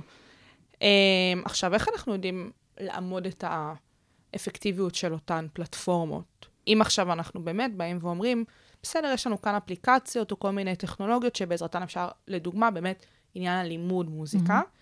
[1.45, 2.51] עכשיו, איך אנחנו יודעים
[2.81, 3.45] לעמוד את
[4.33, 6.50] האפקטיביות של אותן פלטפורמות?
[6.67, 8.45] אם עכשיו אנחנו באמת באים ואומרים,
[8.83, 14.11] בסדר, יש לנו כאן אפליקציות או כל מיני טכנולוגיות שבעזרתן אפשר, לדוגמה, באמת, עניין הלימוד
[14.11, 14.81] מוזיקה, mm-hmm.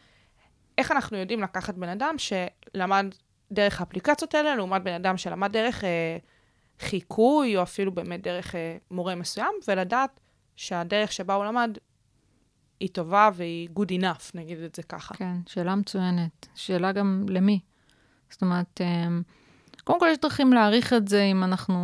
[0.79, 3.07] איך אנחנו יודעים לקחת בן אדם שלמד
[3.53, 6.19] דרך האפליקציות האלה, לעומת בן אדם שלמד דרך אה,
[6.81, 10.21] חיקוי, או אפילו באמת דרך אה, מורה מסוים, ולדעת
[10.57, 11.79] שהדרך שבה הוא למד
[12.81, 15.15] היא טובה והיא good enough, נגיד את זה ככה.
[15.15, 16.47] כן, שאלה מצוינת.
[16.55, 17.61] שאלה גם למי.
[18.31, 19.09] זאת אומרת, אה,
[19.89, 21.75] קודם כל, יש דרכים להעריך את זה, אם אנחנו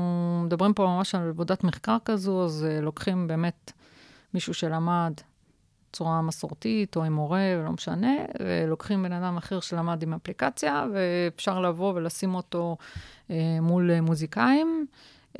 [0.46, 3.72] מדברים פה ממש על עבודת מחקר כזו, אז uh, לוקחים באמת
[4.34, 5.12] מישהו שלמד
[5.90, 11.60] בצורה מסורתית, או עם מורה, ולא משנה, ולוקחים בן אדם אחר שלמד עם אפליקציה, ואפשר
[11.60, 12.76] לבוא ולשים אותו
[13.28, 14.86] uh, מול uh, מוזיקאים.
[15.32, 15.36] uh,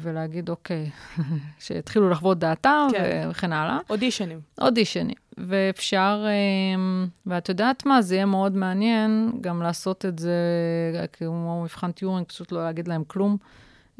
[0.00, 0.90] ולהגיד, אוקיי,
[1.58, 3.28] שיתחילו לחוות דעתם כן.
[3.30, 3.78] וכן הלאה.
[3.90, 4.40] אודישנים.
[4.60, 5.16] אודישנים.
[5.46, 6.26] ואפשר,
[6.74, 10.36] אמ, ואת יודעת מה, זה יהיה מאוד מעניין גם לעשות את זה
[11.12, 13.36] כמו מבחן טיורינג, פשוט לא להגיד להם כלום.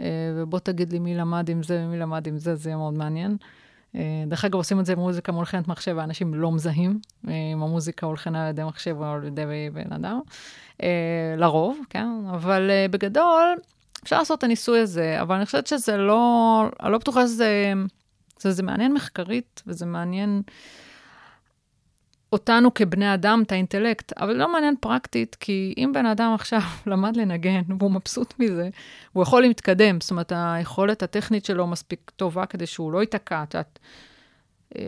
[0.01, 2.94] אה, ובוא תגיד לי מי למד עם זה ומי למד עם זה, זה יהיה מאוד
[2.94, 3.37] מעניין.
[3.94, 8.07] אה, דרך אגב, עושים את זה במוזיקה מולחנת מחשב, ואנשים לא מזהים אה, אם המוזיקה
[8.07, 10.20] הולחנה על ידי מחשב או על ידי בן אדם.
[11.37, 12.07] לרוב, כן?
[12.31, 13.57] אבל בגדול,
[14.05, 17.72] אפשר לעשות את הניסוי הזה, אבל אני חושבת שזה לא, אני לא בטוחה שזה,
[18.40, 20.42] זה, זה מעניין מחקרית, וזה מעניין...
[22.33, 27.17] אותנו כבני אדם, את האינטלקט, אבל לא מעניין פרקטית, כי אם בן אדם עכשיו למד
[27.17, 28.69] לנגן והוא מבסוט מזה,
[29.12, 30.01] הוא יכול להתקדם.
[30.01, 33.79] זאת אומרת, היכולת הטכנית שלו מספיק טובה כדי שהוא לא ייתקע, את יודעת,
[34.77, 34.83] אה,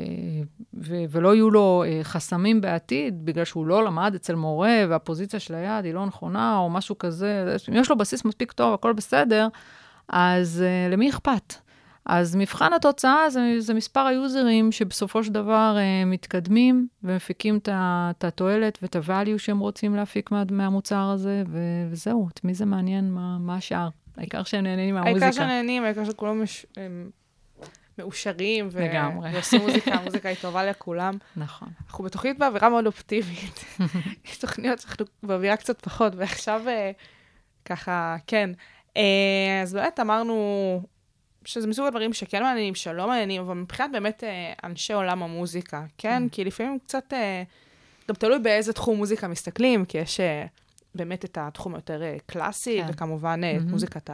[1.10, 5.84] ולא יהיו לו אה, חסמים בעתיד, בגלל שהוא לא למד אצל מורה והפוזיציה של היד
[5.84, 7.56] היא לא נכונה, או משהו כזה.
[7.68, 9.48] אם יש לו בסיס מספיק טוב, הכל בסדר,
[10.08, 11.54] אז אה, למי אכפת?
[12.12, 18.78] אז מבחן התוצאה זה, זה מספר היוזרים שבסופו של דבר uh, מתקדמים ומפיקים את התועלת
[18.82, 23.38] ואת ה-value שהם רוצים להפיק מה, מהמוצר הזה, ו- וזהו, את מי זה מעניין, מה,
[23.38, 23.88] מה השאר?
[24.16, 25.26] העיקר שהם נהנים מהמוזיקה.
[25.26, 26.66] העיקר שהם נהנים, העיקר שכולם מש...
[26.76, 27.10] הם
[27.98, 28.68] מאושרים.
[28.72, 28.80] ו...
[28.80, 29.30] לגמרי.
[29.34, 31.14] ועושים מוזיקה, המוזיקה היא טובה לכולם.
[31.36, 31.68] נכון.
[31.86, 33.64] אנחנו בתוכנית באווירה מאוד אופטימית.
[34.26, 36.70] יש תוכניות שאנחנו באווירה קצת פחות, ועכשיו uh,
[37.64, 38.50] ככה, כן.
[38.88, 38.98] Uh,
[39.62, 40.82] אז באמת אמרנו...
[41.44, 46.22] שזה מסוג הדברים שכן מעניינים, שלא מעניינים, אבל מבחינת באמת אה, אנשי עולם המוזיקה, כן?
[46.26, 46.32] Mm.
[46.32, 47.42] כי לפעמים קצת, אה,
[48.08, 50.46] גם תלוי באיזה תחום מוזיקה מסתכלים, כי יש אה,
[50.94, 52.86] באמת את התחום היותר קלאסי, כן.
[52.90, 53.62] וכמובן mm-hmm.
[53.62, 54.10] את מוזיקת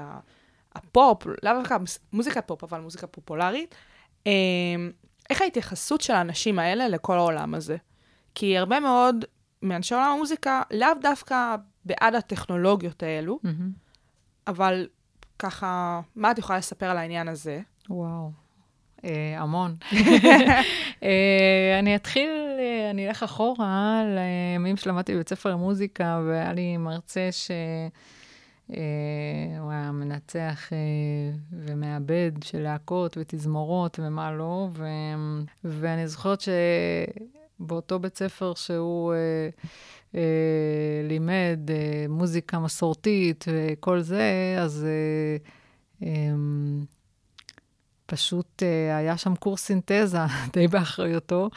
[0.75, 1.77] הפופ, לאו דווקא
[2.13, 3.75] מוזיקת פופ, אבל מוזיקה פופולרית.
[5.31, 7.77] איך ההתייחסות של האנשים האלה לכל העולם הזה?
[8.35, 9.25] כי הרבה מאוד
[9.63, 13.87] מאנשי עולם המוזיקה לאו דווקא בעד הטכנולוגיות האלו, mm-hmm.
[14.47, 14.89] אבל
[15.39, 17.61] ככה, מה את יכולה לספר על העניין הזה?
[17.91, 18.31] וואו,
[19.05, 19.77] אה, המון.
[21.03, 27.29] אה, אני אתחיל, אה, אני אלך אחורה לימים שלמדתי בבית ספר למוזיקה, והיה לי מרצה
[27.31, 27.51] ש...
[28.71, 30.79] אה, הוא היה מנצח אה,
[31.53, 34.85] ומעבד של להקות ותזמורות ומה לא, ו...
[35.65, 36.39] ואני זוכרת
[37.61, 39.15] שבאותו בית ספר שהוא...
[39.15, 39.49] אה,
[40.17, 40.23] אה,
[41.09, 45.37] לימד אה, מוזיקה מסורתית וכל זה, אז אה,
[46.07, 46.35] אה,
[48.07, 50.19] פשוט אה, היה שם קורס סינתזה
[50.53, 51.51] די באחריותו,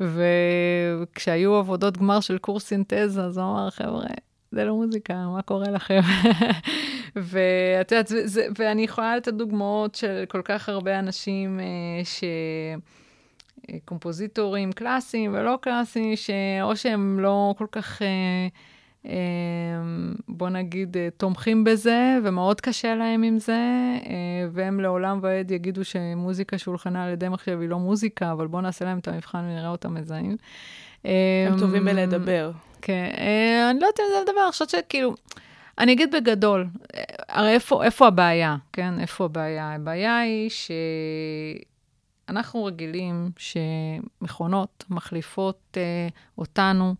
[0.00, 4.04] וכשהיו עבודות גמר של קורס סינתזה, אז הוא אמר, חבר'ה,
[4.52, 6.00] זה לא מוזיקה, מה קורה לכם?
[7.16, 8.12] ואת יודעת,
[8.58, 12.24] ואני יכולה לתת דוגמאות של כל כך הרבה אנשים אה, ש...
[13.84, 18.08] קומפוזיטורים קלאסיים ולא קלאסיים, שאו שהם לא כל כך, אה,
[19.06, 19.14] אה,
[20.28, 23.60] בוא נגיד, אה, תומכים בזה, ומאוד קשה להם עם זה,
[24.50, 28.84] והם לעולם ועד יגידו שמוזיקה שהולחנה על ידי מחשב היא לא מוזיקה, אבל בואו נעשה
[28.84, 30.36] להם את המבחן ונראה אותם מזהים.
[31.04, 32.52] הם טובים בלדבר.
[32.82, 33.10] כן,
[33.70, 35.14] אני לא יודעת אם זה לדבר, אני חושבת שכאילו,
[35.78, 36.66] אני אגיד בגדול,
[37.28, 39.00] הרי איפה, איפה הבעיה, כן?
[39.00, 39.74] איפה הבעיה?
[39.74, 40.50] הבעיה היא
[42.28, 46.94] שאנחנו רגילים שמכונות מחליפות אה, אותנו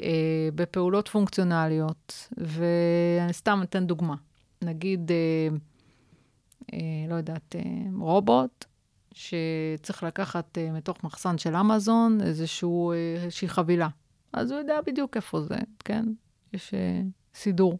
[0.00, 4.14] אה, בפעולות פונקציונליות, ואני סתם אתן דוגמה.
[4.62, 5.56] נגיד, אה,
[6.72, 7.62] אה, לא יודעת, אה,
[7.98, 8.64] רובוט,
[9.12, 13.88] שצריך לקחת אה, מתוך מחסן של אמזון איזשהו, אה, איזושהי חבילה.
[14.32, 16.04] אז הוא יודע בדיוק איפה זה, כן?
[16.52, 17.78] יש אה, סידור,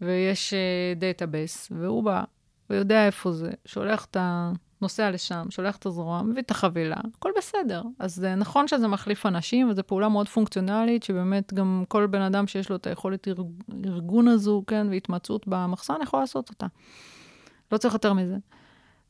[0.00, 0.54] ויש
[0.96, 2.24] database, והוא בא,
[2.70, 4.52] ויודע איפה זה, שולח את ה...
[4.82, 7.82] נוסע לשם, שולח את הזרוע, מביא את החבילה, הכל בסדר.
[7.98, 12.46] אז זה נכון שזה מחליף אנשים, וזו פעולה מאוד פונקציונלית, שבאמת גם כל בן אדם
[12.46, 16.66] שיש לו את היכולת ארג- ארגון הזו, כן, והתמצאות במחסן, יכול לעשות אותה.
[17.72, 18.36] לא צריך יותר מזה.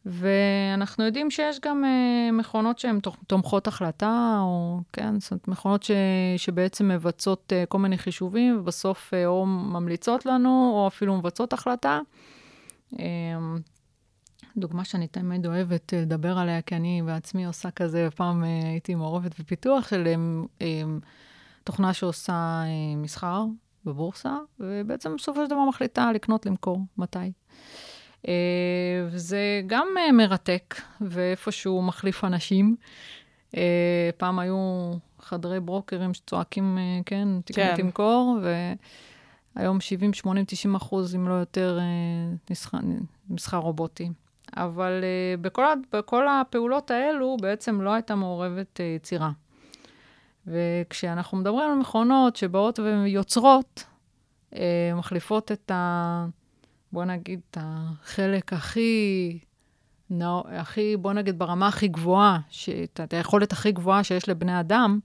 [0.06, 5.90] ואנחנו יודעים שיש גם uh, מכונות שהן תומכות החלטה, או כן, זאת אומרת, מכונות ש,
[6.36, 12.00] שבעצם מבצעות uh, כל מיני חישובים, ובסוף uh, או ממליצות לנו, או אפילו מבצעות החלטה.
[12.92, 12.98] Um,
[14.56, 18.94] דוגמה שאני תמיד אוהבת אה, לדבר עליה, כי אני בעצמי עושה כזה, פעם uh, הייתי
[18.94, 20.14] מעורבת בפיתוח של
[20.58, 20.64] um,
[21.64, 22.62] תוכנה שעושה
[22.96, 23.44] מסחר
[23.84, 27.32] בבורסה, ובעצם בסופו של דבר מחליטה לקנות, למכור, מתי.
[29.10, 32.76] וזה גם מרתק, ואיפשהו מחליף אנשים.
[34.16, 37.76] פעם היו חדרי ברוקרים שצועקים, כן, תקנה כן.
[37.76, 38.38] תמכור,
[39.56, 41.78] והיום 70, 80, 90 אחוז, אם לא יותר,
[43.30, 44.10] מסחר רובוטי.
[44.56, 49.30] אבל uh, בכל, בכל הפעולות האלו בעצם לא הייתה מעורבת uh, יצירה.
[50.46, 53.84] וכשאנחנו מדברים על מכונות שבאות ויוצרות,
[54.54, 54.56] uh,
[54.94, 56.26] מחליפות את ה...
[56.92, 59.38] בוא נגיד, את החלק הכי,
[60.20, 62.38] הכי, בוא נגיד, ברמה הכי גבוהה,
[63.04, 64.98] את היכולת הכי גבוהה שיש לבני אדם,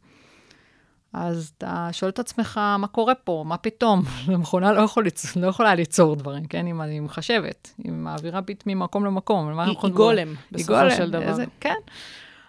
[1.17, 3.43] אז אתה שואל את עצמך, מה קורה פה?
[3.47, 4.01] מה פתאום?
[4.27, 5.35] המכונה לא, יכול ליצ...
[5.35, 6.67] לא יכולה ליצור דברים, כן?
[6.67, 9.59] אם היא מחשבת, היא מעבירה ביט ממקום למקום.
[9.59, 9.91] היא היא?
[9.91, 11.27] גולם, היא בסופו גולם, של דבר.
[11.27, 11.75] איזה, כן.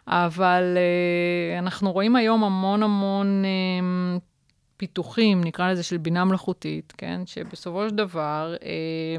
[0.07, 4.21] אבל uh, אנחנו רואים היום המון המון uh,
[4.77, 7.21] פיתוחים, נקרא לזה, של בינה מלאכותית, כן?
[7.27, 8.63] שבסופו של דבר uh,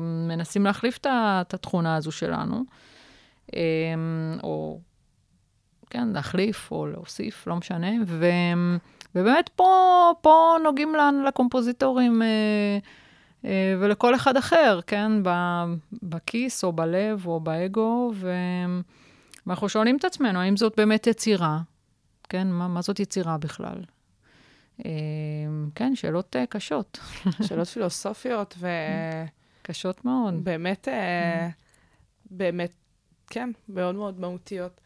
[0.01, 2.63] מנסים להחליף את התכונה הזו שלנו,
[3.47, 3.55] uh,
[4.43, 4.79] או,
[5.89, 7.91] כן, להחליף או להוסיף, לא משנה.
[8.05, 8.25] ו,
[9.15, 13.47] ובאמת פה, פה נוגעים לנו, לקומפוזיטורים uh, uh,
[13.79, 15.11] ולכל אחד אחר, כן?
[16.03, 18.31] בכיס או בלב או באגו, ו...
[19.47, 21.59] ואנחנו שואלים את עצמנו, האם זאת באמת יצירה?
[22.29, 23.83] כן, מה, מה זאת יצירה בכלל?
[24.85, 24.91] אה,
[25.75, 26.99] כן, שאלות אה, קשות,
[27.47, 28.57] שאלות פילוסופיות,
[29.61, 30.33] קשות מאוד.
[30.33, 31.49] ובאמת, אה,
[32.31, 32.71] באמת,
[33.27, 34.81] כן, מאוד מאוד מהותיות.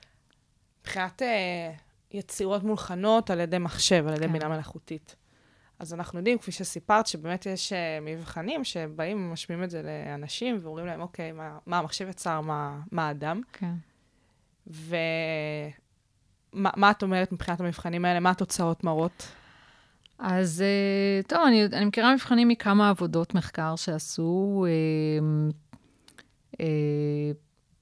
[0.81, 1.71] מבחינת אה,
[2.13, 4.33] יצירות מולחנות על ידי מחשב, על ידי כן.
[4.33, 5.15] בינה מלאכותית.
[5.79, 10.85] אז אנחנו יודעים, כפי שסיפרת, שבאמת יש אה, מבחנים שבאים ומשמיעים את זה לאנשים ואומרים
[10.85, 13.41] להם, אוקיי, מה, מה המחשב יצר, מה, מה האדם?
[13.53, 13.73] כן.
[14.67, 15.69] ומה
[16.53, 18.19] מה את אומרת מבחינת המבחנים האלה?
[18.19, 19.27] מה התוצאות מראות?
[20.19, 24.65] אז אה, טוב, אני, אני מכירה מבחנים מכמה עבודות מחקר שעשו.
[24.67, 24.71] אה,
[26.59, 27.31] אה,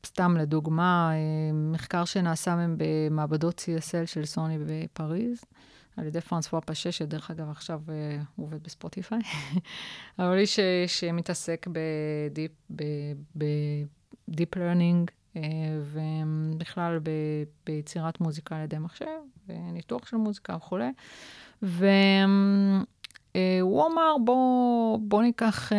[0.06, 1.18] סתם לדוגמה, אה,
[1.54, 5.42] מחקר שנעשה מהם במעבדות CSL של סוני בפריז,
[5.98, 9.20] על ידי פרנסואה פאשה, שדרך אגב עכשיו אה, הוא עובד בספוטיפיי,
[10.20, 11.68] אבל איש ש- שמתעסק
[12.70, 15.42] ב deep learning, אה,
[15.84, 17.00] ובכלל
[17.66, 19.06] ביצירת מוזיקה על ידי מחשב,
[19.48, 20.92] וניתוח של מוזיקה וכולי.
[21.62, 21.88] והוא
[23.88, 25.78] אמר, בוא, בוא, ניקח, אה,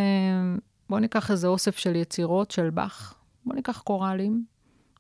[0.91, 3.15] בוא ניקח איזה אוסף של יצירות של באך,
[3.51, 4.45] בוא ניקח קוראלים,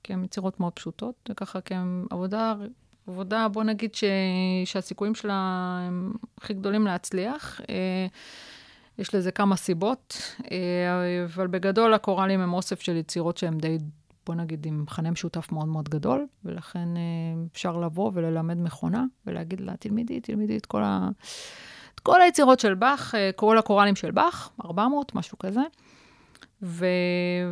[0.02, 2.54] כי הן יצירות מאוד פשוטות, וככה כעבודה,
[3.06, 4.04] עבודה, בוא נגיד ש,
[4.64, 5.34] שהסיכויים שלה
[5.86, 7.60] הם הכי גדולים להצליח.
[7.60, 8.06] אה,
[8.98, 13.78] יש לזה כמה סיבות, אה, אבל בגדול הקוראלים הם אוסף של יצירות שהן די,
[14.26, 19.60] בוא נגיד, עם מכנה משותף מאוד מאוד גדול, ולכן אה, אפשר לבוא וללמד מכונה ולהגיד
[19.60, 21.08] לה, תלמדי, תלמדי את כל, ה...
[21.94, 25.62] את כל היצירות של באך, כל הקוראלים של באך, 400, משהו כזה.
[26.62, 26.87] ו...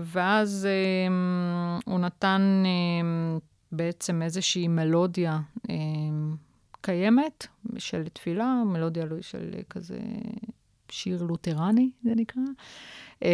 [0.04, 3.40] ואז um, הוא נתן um,
[3.72, 5.70] בעצם איזושהי מלודיה um,
[6.80, 7.46] קיימת
[7.78, 9.98] של תפילה, מלודיה של כזה
[10.90, 12.42] שיר לותרני, זה נקרא.
[13.20, 13.24] Uh,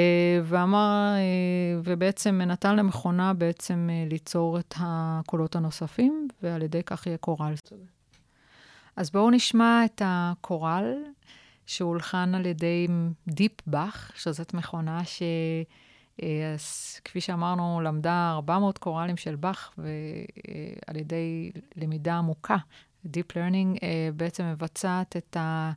[0.45, 7.17] ואמר, uh, ובעצם נתן למכונה בעצם uh, ליצור את הקולות הנוספים, ועל ידי כך יהיה
[7.17, 7.55] קורל.
[8.97, 10.95] אז בואו נשמע את הקורל,
[11.67, 12.87] שהולחן על ידי
[13.29, 15.01] דיפ באך, שזאת מכונה
[16.57, 22.57] שכפי שאמרנו, למדה 400 קורלים של באך, ועל ידי למידה עמוקה,
[23.07, 23.79] Deep Learning
[24.17, 25.73] בעצם מבצעת את ה...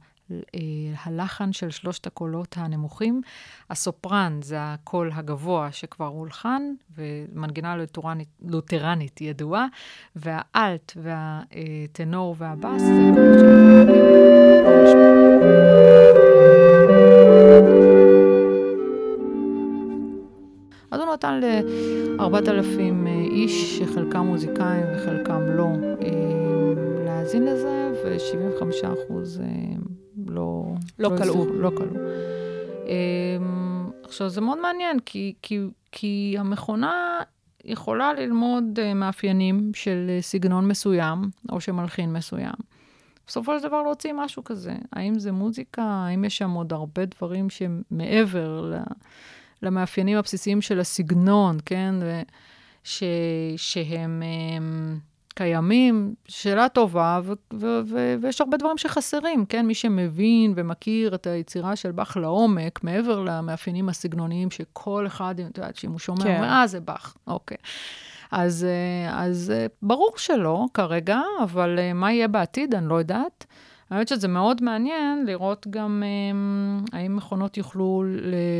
[1.03, 3.21] הלחן של שלושת הקולות הנמוכים.
[3.69, 6.61] הסופרן זה הקול הגבוה שכבר הולחן,
[6.97, 9.65] ומנגינה לותרנית, לותרנית ידועה,
[10.15, 13.56] והאלט והטנור והבאס זה הקולות
[20.91, 25.67] אז הוא נתן ל-4,000 איש, שחלקם מוזיקאים וחלקם לא,
[27.05, 29.41] להאזין לזה, ו-75 אחוז
[30.27, 30.63] לא...
[30.99, 31.45] לא כלאו.
[31.53, 32.01] לא כלאו.
[34.03, 35.59] עכשיו, זה מאוד מעניין, כי, כי,
[35.91, 37.19] כי המכונה
[37.65, 41.17] יכולה ללמוד מאפיינים של סגנון מסוים,
[41.51, 42.76] או של מלחין מסוים.
[43.27, 44.75] בסופו של דבר להוציא משהו כזה.
[44.93, 45.83] האם זה מוזיקה?
[45.83, 48.73] האם יש שם עוד הרבה דברים שמעבר
[49.61, 51.95] למאפיינים הבסיסיים של הסגנון, כן?
[52.83, 53.03] ש,
[53.57, 54.23] שהם
[54.55, 54.99] הם,
[55.35, 56.15] קיימים?
[56.27, 59.65] שאלה טובה, ו, ו, ו, ויש הרבה דברים שחסרים, כן?
[59.65, 65.75] מי שמבין ומכיר את היצירה של באך לעומק, מעבר למאפיינים הסגנוניים שכל אחד, את יודעת,
[65.75, 66.35] שאם הוא שומע, כן.
[66.35, 67.57] אומר, אה, זה באך, אוקיי.
[68.31, 68.65] אז,
[69.11, 73.45] אז ברור שלא כרגע, אבל מה יהיה בעתיד, אני לא יודעת.
[73.89, 76.03] האמת שזה מאוד מעניין לראות גם
[76.93, 78.03] האם מכונות יוכלו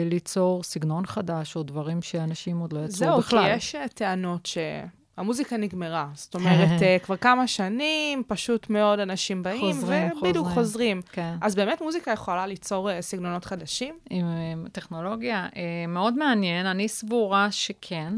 [0.10, 3.39] ליצור סגנון חדש, או דברים שאנשים עוד לא יצרו זהו, בכלל.
[3.39, 6.08] זהו, כי יש טענות שהמוזיקה נגמרה.
[6.13, 6.69] זאת אומרת,
[7.03, 10.53] כבר כמה שנים, פשוט מאוד אנשים באים, חוזרים, ובדיוק חוזרים.
[10.53, 11.01] חוזרים.
[11.12, 11.36] כן.
[11.41, 13.95] אז באמת מוזיקה יכולה ליצור סגנונות חדשים?
[14.10, 14.25] עם
[14.71, 15.47] טכנולוגיה.
[15.88, 18.13] מאוד מעניין, אני סבורה שכן.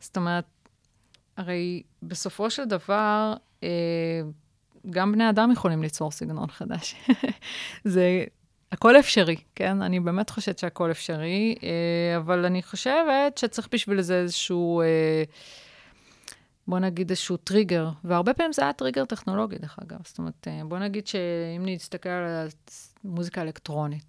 [0.00, 0.44] זאת אומרת,
[1.36, 3.34] הרי בסופו של דבר,
[4.90, 6.94] גם בני אדם יכולים ליצור סגנון חדש.
[7.84, 8.24] זה,
[8.72, 9.82] הכל אפשרי, כן?
[9.82, 11.54] אני באמת חושבת שהכל אפשרי,
[12.16, 14.82] אבל אני חושבת שצריך בשביל זה איזשהו,
[16.68, 19.98] בוא נגיד איזשהו טריגר, והרבה פעמים זה היה טריגר טכנולוגי, דרך אגב.
[20.04, 22.48] זאת אומרת, בוא נגיד שאם נסתכל על
[23.04, 24.04] מוזיקה אלקטרונית,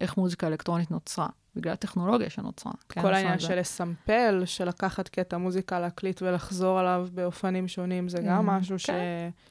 [0.00, 1.26] איך מוזיקה אלקטרונית נוצרה?
[1.56, 2.72] בגלל הטכנולוגיה שנוצרה.
[2.88, 8.18] כן, כל העניין של לסמפל, של לקחת קטע מוזיקה, להקליט ולחזור עליו באופנים שונים, זה
[8.18, 8.90] גם משהו ש...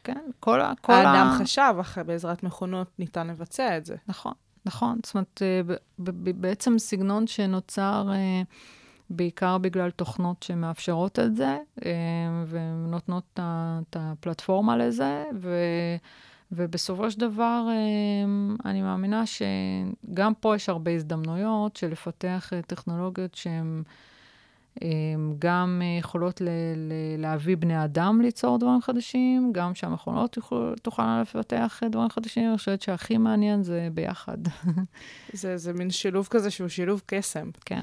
[0.04, 0.74] כן, כל ה...
[0.82, 3.96] כל האדם חשב, אך בעזרת מכונות ניתן לבצע את זה.
[4.08, 4.34] נכון,
[4.66, 5.00] נכון.
[5.06, 5.42] זאת אומרת,
[6.36, 8.10] בעצם סגנון שנוצר
[9.10, 11.58] בעיקר בגלל תוכנות שמאפשרות את זה,
[12.48, 15.56] ונותנות את הפלטפורמה לזה, ו...
[16.52, 17.68] ובסופו של דבר,
[18.66, 23.84] אני מאמינה שגם פה יש הרבה הזדמנויות של לפתח טכנולוגיות שהן
[25.40, 30.38] גם יכולות ל- ל- להביא בני אדם ליצור דברים חדשים, גם שהמכונות
[30.82, 32.50] תוכלנה לפתח דברים חדשים.
[32.50, 34.38] אני חושבת שהכי מעניין זה ביחד.
[35.34, 37.50] זה, זה מין שילוב כזה שהוא שילוב קסם.
[37.66, 37.82] כן.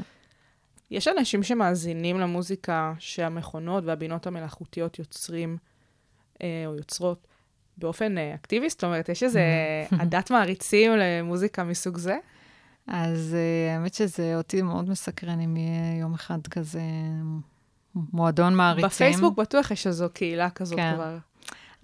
[0.91, 5.57] יש אנשים שמאזינים למוזיקה שהמכונות והבינות המלאכותיות יוצרים
[6.43, 7.27] או יוצרות.
[7.79, 8.69] באופן אקטיבי?
[8.69, 9.43] זאת אומרת, יש איזה
[10.01, 12.17] עדת מעריצים למוזיקה מסוג זה?
[12.87, 16.81] אז uh, האמת שזה אותי מאוד מסקרן אם יהיה יום אחד כזה
[17.95, 18.89] מועדון מעריצים.
[18.89, 20.93] בפייסבוק בטוח יש איזו קהילה כזאת כן.
[20.95, 21.19] כבר.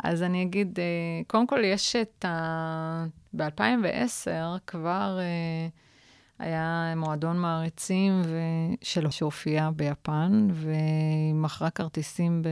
[0.04, 3.06] אז אני אגיד, uh, קודם כל יש את ה...
[3.36, 8.38] ב-2010 כבר uh, היה מועדון מעריצים ו...
[8.82, 12.48] שלו שהופיע ביפן, והיא מכרה כרטיסים ב...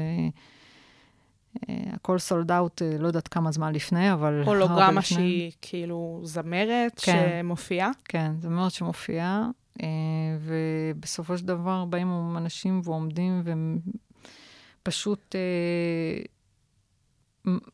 [1.93, 4.43] הכל סולד אאוט, לא יודעת כמה זמן לפני, אבל...
[4.47, 7.91] הולוגרמה שהיא כאילו זמרת כן, שמופיעה?
[8.05, 9.49] כן, זמרת שמופיעה,
[10.41, 13.43] ובסופו של דבר באים אנשים ועומדים
[14.83, 15.35] ופשוט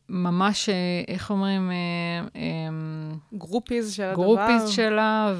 [0.09, 0.69] ממש,
[1.07, 1.71] איך אומרים?
[3.33, 4.23] groupies של הדבר.
[4.23, 5.33] groupies שלה,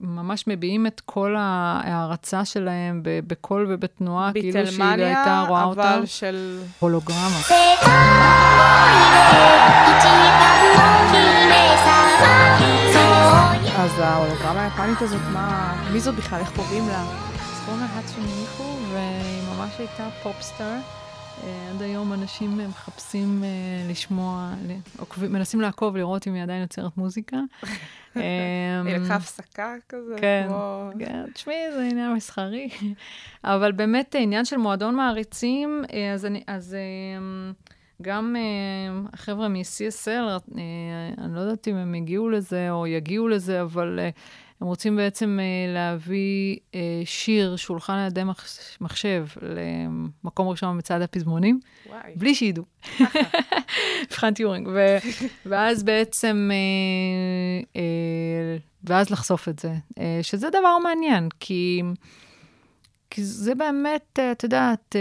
[0.00, 5.80] וממש מביעים את כל ההערצה שלהם בקול ובתנועה, כאילו שהיא הייתה רואה אותה.
[5.80, 6.58] ביטלמניה, אבל של...
[6.78, 7.40] הולוגרמה.
[13.78, 15.74] אז ההולוגרמה היפנית הזאת, מה...
[15.92, 16.40] מי זאת בכלל?
[16.40, 17.02] איך קוראים לה?
[17.02, 20.76] אז קוראים לה האצ'ו מיקו, והיא ממש הייתה פופסטאר.
[21.42, 24.54] אה, עד היום אנשים אה, מחפשים אה, לשמוע,
[25.30, 27.36] מנסים לעקוב, לראות אם היא עדיין יוצרת מוזיקה.
[28.16, 28.20] אמ,
[28.86, 30.44] היא לקחה הפסקה כזה, כן.
[30.48, 30.90] כמו...
[30.98, 32.68] כן, תשמעי, זה עניין מסחרי.
[33.44, 35.84] אבל באמת, עניין של מועדון מעריצים,
[36.14, 37.52] אז, אני, אז אה,
[38.02, 38.36] גם
[39.12, 40.54] החבר'ה מ-CSL,
[41.18, 43.98] אני לא יודעת אם הם הגיעו לזה או יגיעו לזה, אבל
[44.60, 51.02] הם רוצים בעצם אה, להביא אה, שיר, שולחן על ידי מחש- מחשב, למקום ראשון במצעד
[51.02, 52.12] הפזמונים, וואי.
[52.16, 52.64] בלי שידעו.
[54.06, 54.68] מבחן טיורינג.
[54.74, 54.98] ו-
[55.46, 56.50] ואז בעצם,
[57.76, 57.80] אה,
[58.84, 59.72] ואז לחשוף את זה,
[60.22, 61.82] שזה דבר מעניין, כי,
[63.10, 64.96] כי זה באמת, את יודעת,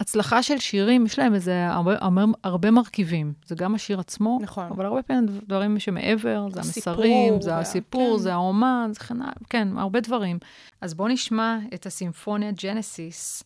[0.00, 3.32] הצלחה של שירים, יש להם איזה הרבה, הרבה, הרבה מרכיבים.
[3.46, 4.66] זה גם השיר עצמו, נכון.
[4.70, 8.22] אבל הרבה פעמים דברים שמעבר, זה הסיפור המסרים, זה וה- הסיפור, כן.
[8.22, 9.16] זה האומן, זה כן,
[9.50, 10.38] כן, הרבה דברים.
[10.80, 13.44] אז בואו נשמע את הסימפוניה ג'נסיס,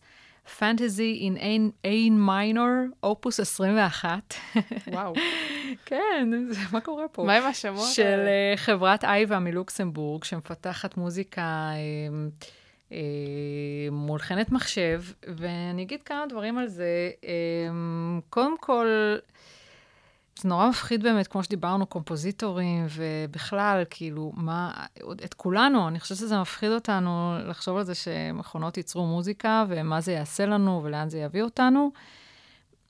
[0.59, 4.33] פנטזי in A- A minor, אופוס 21.
[4.91, 5.13] וואו.
[5.85, 7.23] כן, זה- מה קורה פה?
[7.23, 8.03] מה עם השמות של?
[8.27, 11.77] אה, חברת אייבה מלוקסמבורג, שמפתחת מוזיקה אה,
[13.91, 17.11] מולחנת מחשב, ואני אגיד כמה דברים על זה.
[17.23, 17.29] אה,
[18.29, 18.87] קודם כל,
[20.41, 24.85] זה נורא מפחיד באמת, כמו שדיברנו, קומפוזיטורים, ובכלל, כאילו, מה,
[25.25, 30.11] את כולנו, אני חושבת שזה מפחיד אותנו לחשוב על זה שמכונות ייצרו מוזיקה, ומה זה
[30.11, 31.91] יעשה לנו, ולאן זה יביא אותנו.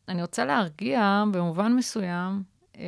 [0.07, 2.43] אני רוצה להרגיע, במובן מסוים,
[2.77, 2.83] אה,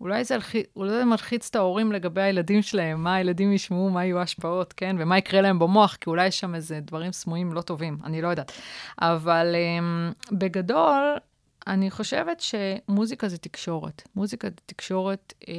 [0.00, 0.36] אולי זה,
[0.76, 4.96] אולי זה מלחיץ את ההורים לגבי הילדים שלהם, מה הילדים ישמעו, מה יהיו ההשפעות, כן?
[4.98, 8.28] ומה יקרה להם במוח, כי אולי יש שם איזה דברים סמויים לא טובים, אני לא
[8.28, 8.52] יודעת.
[9.00, 11.16] אבל um, בגדול,
[11.66, 14.02] אני חושבת שמוזיקה זה תקשורת.
[14.16, 15.54] מוזיקה זה תקשורת אה,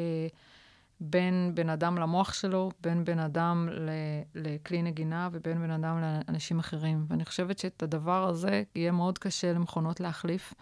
[0.99, 3.89] בין בן אדם למוח שלו, בין בן אדם ל-
[4.35, 7.05] לכלי נגינה ובין בן אדם לאנשים אחרים.
[7.09, 10.53] ואני חושבת שאת הדבר הזה יהיה מאוד קשה למכונות להחליף.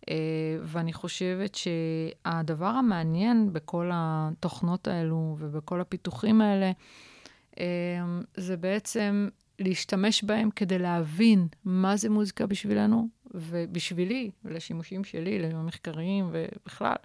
[0.00, 0.10] Uh,
[0.62, 6.72] ואני חושבת שהדבר המעניין בכל התוכנות האלו ובכל הפיתוחים האלה,
[7.54, 7.58] uh,
[8.36, 9.28] זה בעצם
[9.58, 16.96] להשתמש בהם כדי להבין מה זה מוזיקה בשבילנו, ובשבילי, לשימושים שלי, למחקריים ובכלל.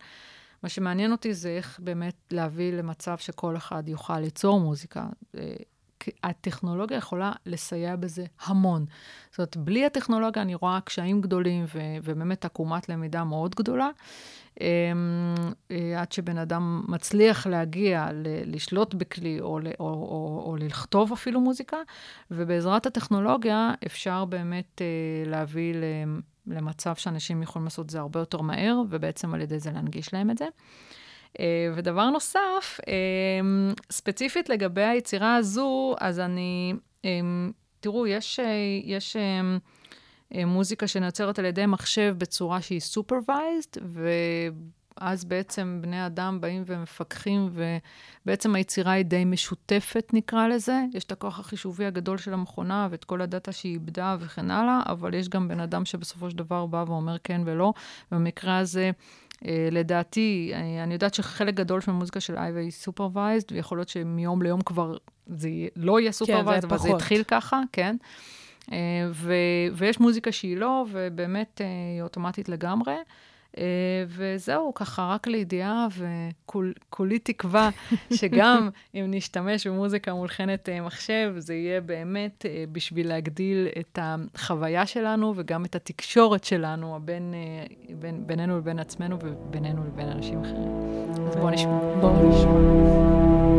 [0.64, 5.06] מה שמעניין אותי זה איך באמת להביא למצב שכל אחד יוכל ליצור מוזיקה.
[6.24, 8.86] הטכנולוגיה יכולה לסייע בזה המון.
[9.30, 13.90] זאת אומרת, בלי הטכנולוגיה אני רואה קשיים גדולים ו- ובאמת עקומת למידה מאוד גדולה.
[14.62, 14.66] אמ,
[15.72, 21.12] אה, עד שבן אדם מצליח להגיע, ל- לשלוט בכלי או, ל- או, או, או לכתוב
[21.12, 21.78] אפילו מוזיקה,
[22.32, 25.76] ובעזרת הטכנולוגיה אפשר באמת אה, להביא
[26.48, 30.30] למצב שאנשים יכולים לעשות את זה הרבה יותר מהר, ובעצם על ידי זה להנגיש להם
[30.30, 30.46] את זה.
[31.40, 32.94] אה, ודבר נוסף, אה,
[33.92, 36.74] ספציפית לגבי היצירה הזו, אז אני,
[37.06, 37.10] אה,
[37.80, 38.40] תראו, יש,
[38.84, 39.16] יש
[40.46, 47.50] מוזיקה שנוצרת על ידי מחשב בצורה שהיא supervised, ואז בעצם בני אדם באים ומפקחים,
[48.26, 50.82] ובעצם היצירה היא די משותפת, נקרא לזה.
[50.94, 55.14] יש את הכוח החישובי הגדול של המכונה ואת כל הדאטה שהיא עיבדה וכן הלאה, אבל
[55.14, 57.74] יש גם בן אדם שבסופו של דבר בא ואומר כן ולא.
[58.12, 58.92] במקרה הזה,
[59.72, 64.42] לדעתי, אני, אני יודעת שחלק גדול של המוזיקה של אייבה היא supervised, ויכול להיות שמיום
[64.42, 66.96] ליום כבר זה לא יהיה supervised, אבל זה.
[66.96, 67.96] התחיל ככה, כן.
[68.72, 68.78] אה,
[69.12, 69.34] ו,
[69.74, 71.66] ויש מוזיקה שהיא לא, ובאמת אה,
[71.96, 72.96] היא אוטומטית לגמרי.
[73.58, 73.64] אה,
[74.08, 75.88] וזהו, ככה רק לידיעה,
[76.48, 77.70] וכולי תקווה
[78.14, 84.86] שגם אם נשתמש במוזיקה מולחנת אה, מחשב, זה יהיה באמת אה, בשביל להגדיל את החוויה
[84.86, 87.34] שלנו וגם את התקשורת שלנו, הבין,
[88.00, 90.72] בין, בינינו לבין עצמנו ובינינו לבין אנשים אחרים.
[91.28, 91.80] אז בואו נשמע.
[92.02, 93.53] בואו נשמע.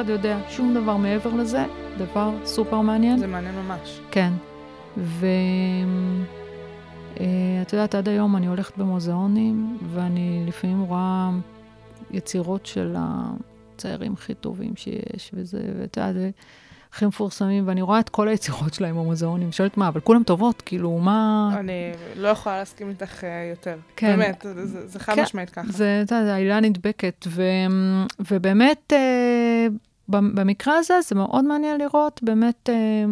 [0.00, 1.64] אחד יודע שום דבר מעבר לזה,
[1.98, 3.18] דבר סופר מעניין.
[3.18, 4.00] זה מעניין ממש.
[4.10, 4.32] כן.
[7.16, 11.30] ואת יודעת, עד היום אני הולכת במוזיאונים, ואני לפעמים רואה
[12.10, 16.30] יצירות של הציירים הכי טובים שיש, וזה, ואת יודעת, זה
[16.92, 20.98] הכי מפורסמים, ואני רואה את כל היצירות שלהם במוזיאונים, שואלת מה, אבל כולם טובות, כאילו,
[20.98, 21.50] מה...
[21.60, 21.72] אני
[22.16, 23.76] לא יכולה להסכים איתך אה, יותר.
[23.96, 24.16] כן.
[24.16, 25.72] באמת, זה- זה חד כן, משמעית ככה.
[25.72, 27.42] זה, אתה יודע, העילה נדבקת, ו,
[28.30, 29.66] ובאמת, אה,
[30.10, 33.04] במקרה הזה זה מאוד מעניין לראות באמת אה,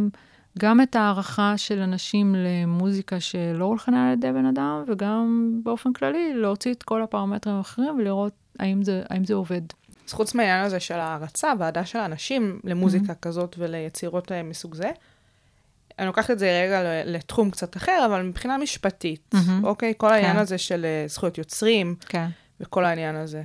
[0.58, 6.34] גם את הערכה של אנשים למוזיקה שלא הולחנה על ידי בן אדם, וגם באופן כללי
[6.34, 9.60] להוציא את כל הפרמטרים האחרים ולראות האם זה, האם זה עובד.
[10.08, 13.22] אז חוץ מהעניין הזה של הערצה והעדה של האנשים למוזיקה mm-hmm.
[13.22, 14.90] כזאת וליצירות אה, מסוג זה,
[15.98, 19.64] אני לוקחת את זה רגע לתחום קצת אחר, אבל מבחינה משפטית, mm-hmm.
[19.64, 19.92] אוקיי?
[19.96, 20.38] כל העניין כן.
[20.38, 22.26] הזה של אה, זכויות יוצרים, כן.
[22.60, 23.42] וכל העניין הזה.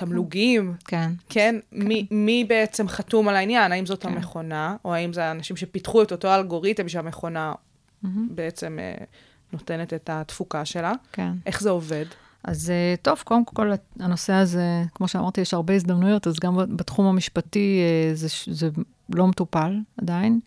[0.00, 1.10] תמלוגים, כן.
[1.28, 1.56] כן?
[1.70, 1.84] כן.
[1.86, 3.72] מי, מי בעצם חתום על העניין?
[3.72, 4.08] האם זאת כן.
[4.08, 8.08] המכונה, או האם זה האנשים שפיתחו את אותו אלגוריתם שהמכונה mm-hmm.
[8.30, 9.04] בעצם אה,
[9.52, 10.92] נותנת את התפוקה שלה?
[11.12, 11.32] כן.
[11.46, 12.04] איך זה עובד?
[12.44, 17.06] אז אה, טוב, קודם כל, הנושא הזה, כמו שאמרתי, יש הרבה הזדמנויות, אז גם בתחום
[17.06, 18.68] המשפטי אה, זה, זה
[19.14, 20.40] לא מטופל עדיין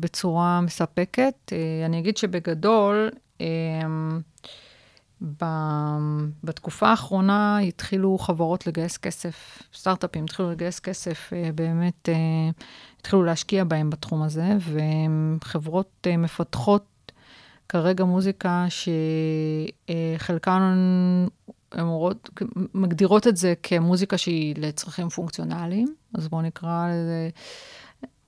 [0.00, 1.52] בצורה מספקת.
[1.86, 3.10] אני אגיד שבגדול,
[6.44, 12.08] בתקופה האחרונה התחילו חברות לגייס כסף, סטארט-אפים התחילו לגייס כסף, באמת
[13.00, 17.12] התחילו להשקיע בהם בתחום הזה, וחברות מפתחות
[17.68, 18.66] כרגע מוזיקה
[20.18, 20.60] שחלקן
[21.78, 22.30] אומרות,
[22.74, 27.28] מגדירות את זה כמוזיקה שהיא לצרכים פונקציונליים, אז בואו נקרא לזה...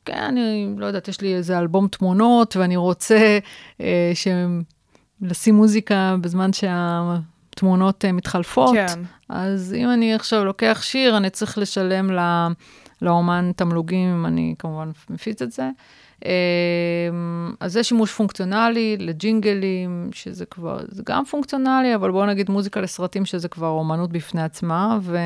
[0.04, 3.38] כן, אני לא יודעת, יש לי איזה אלבום תמונות, ואני רוצה
[3.80, 4.28] אה, ש...
[5.20, 8.74] לשים מוזיקה בזמן שהתמונות אה, מתחלפות.
[8.74, 9.02] כן.
[9.28, 12.22] אז אם אני עכשיו לוקח שיר, אני צריך לשלם לא,
[13.02, 15.70] לאומן תמלוגים, אם אני כמובן מפיץ את זה.
[16.24, 16.30] אמ,
[17.60, 23.24] אז זה שימוש פונקציונלי לג'ינגלים, שזה כבר, זה גם פונקציונלי, אבל בואו נגיד מוזיקה לסרטים,
[23.24, 25.18] שזה כבר אומנות בפני עצמה, ו...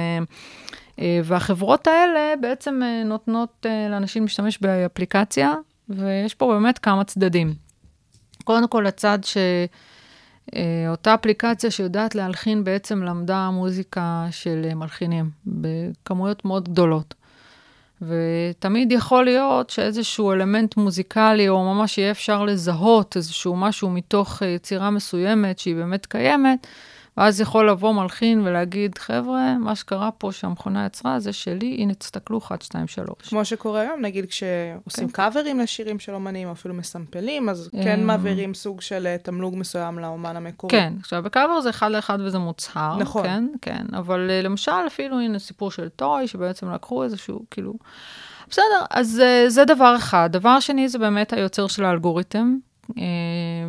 [0.98, 5.54] אה, והחברות האלה בעצם אה, נותנות לאנשים להשתמש באפליקציה,
[5.88, 7.54] ויש פה באמת כמה צדדים.
[8.50, 9.18] קודם כל, הצד
[10.52, 17.14] שאותה אפליקציה שיודעת להלחין בעצם למדה מוזיקה של מלחינים בכמויות מאוד גדולות.
[18.02, 24.90] ותמיד יכול להיות שאיזשהו אלמנט מוזיקלי, או ממש יהיה אפשר לזהות איזשהו משהו מתוך יצירה
[24.90, 26.66] מסוימת שהיא באמת קיימת,
[27.16, 32.38] ואז יכול לבוא מלחין ולהגיד, חבר'ה, מה שקרה פה שהמכונה יצרה, זה שלי, הנה, תסתכלו,
[32.38, 33.08] 1, 2, 3.
[33.28, 35.12] כמו שקורה היום, נגיד כשעושים כן.
[35.12, 38.06] קאברים לשירים של אומנים, או אפילו מסמפלים, אז כן אמ.
[38.06, 40.70] מעבירים סוג של אה, תמלוג מסוים לאומן המקורי.
[40.70, 42.96] כן, עכשיו, בקאבר זה אחד לאחד וזה מוצהר.
[42.96, 43.22] נכון.
[43.22, 47.74] כן, כן, אבל אה, למשל, אפילו, הנה, סיפור של טוי, שבעצם לקחו איזשהו, כאילו...
[48.50, 50.30] בסדר, אז אה, זה דבר אחד.
[50.32, 52.58] דבר שני זה באמת היוצר של האלגוריתם.
[52.98, 53.02] אה,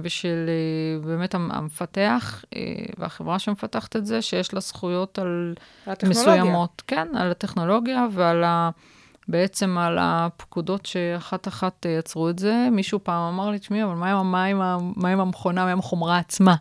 [0.04, 2.62] ושל אה, באמת המפתח אה,
[2.98, 5.54] והחברה שמפתחת את זה, שיש לה זכויות על
[6.04, 6.82] מסוימות.
[6.88, 8.70] כן, על הטכנולוגיה ועל ה...
[9.28, 12.68] בעצם על הפקודות שאחת-אחת יצרו את זה.
[12.72, 14.60] מישהו פעם אמר לי, תשמעי, אבל מה עם, מה, עם,
[14.96, 16.56] מה עם המכונה, מה עם החומרה עצמה?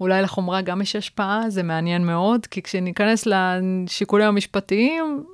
[0.00, 5.24] אולי לחומרה גם יש השפעה, זה מעניין מאוד, כי כשניכנס לשיקולים המשפטיים,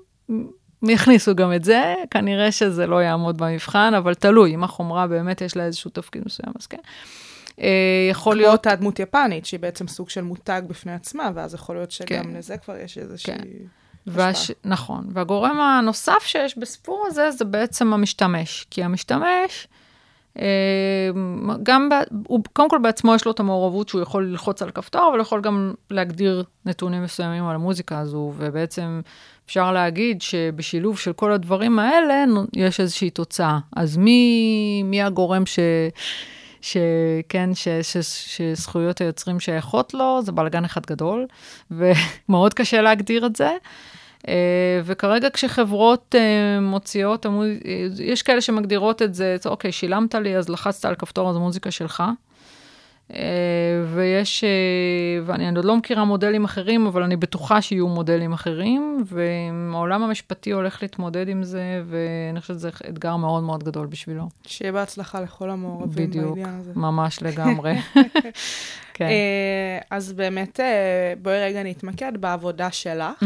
[0.83, 5.57] יכניסו גם את זה, כנראה שזה לא יעמוד במבחן, אבל תלוי, אם החומרה באמת יש
[5.57, 6.79] לה איזשהו תפקיד מסוים, אז כן.
[7.61, 8.49] אה, יכול להיות...
[8.49, 12.07] כמו אותה דמות יפנית, שהיא בעצם סוג של מותג בפני עצמה, ואז יכול להיות שגם
[12.25, 12.37] כן.
[12.37, 13.35] לזה כבר יש איזושהי...
[13.35, 13.43] כן.
[14.07, 14.51] והש...
[14.65, 15.07] נכון.
[15.13, 18.67] והגורם הנוסף שיש בסיפור הזה, זה בעצם המשתמש.
[18.71, 19.69] כי המשתמש,
[20.39, 21.11] אה,
[21.63, 21.95] גם, ב...
[22.27, 25.41] הוא קודם כל בעצמו יש לו את המעורבות שהוא יכול ללחוץ על כפתור, אבל יכול
[25.41, 29.01] גם להגדיר נתונים מסוימים על המוזיקה הזו, ובעצם
[29.49, 32.25] אפשר להגיד שבשילוב של כל הדברים האלה
[32.57, 33.59] יש איזושהי תוצאה.
[33.77, 35.59] אז מי, מי הגורם ש...
[36.61, 37.97] שכן, ש, ש,
[38.27, 41.27] שזכויות היוצרים שייכות לו, זה בלאגן אחד גדול,
[41.71, 43.51] ומאוד קשה להגדיר את זה.
[44.29, 47.27] אה, וכרגע כשחברות אה, מוציאות,
[47.99, 52.03] יש כאלה שמגדירות את זה, אוקיי, שילמת לי, אז לחצת על כפתור, אז המוזיקה שלך.
[53.15, 54.49] אה, ויש, אה,
[55.25, 60.83] ואני עוד לא מכירה מודלים אחרים, אבל אני בטוחה שיהיו מודלים אחרים, והעולם המשפטי הולך
[60.83, 64.29] להתמודד עם זה, ואני חושבת שזה אתגר מאוד מאוד גדול בשבילו.
[64.47, 66.71] שיהיה בהצלחה לכל המעורבים בעניין הזה.
[66.71, 67.75] בדיוק, ממש לגמרי.
[68.95, 69.05] כן.
[69.05, 70.61] אה, אז באמת,
[71.23, 73.23] בואי רגע נתמקד בעבודה שלך,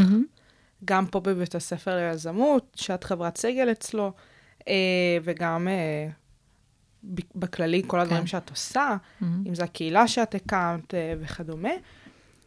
[0.85, 4.13] גם פה בבית הספר ליזמות, שאת חברת סגל אצלו,
[5.25, 5.69] וגם
[7.35, 8.27] בכללי, כל הדברים כן.
[8.27, 9.25] שאת עושה, mm-hmm.
[9.47, 11.73] אם זו הקהילה שאת הקמת אה, וכדומה.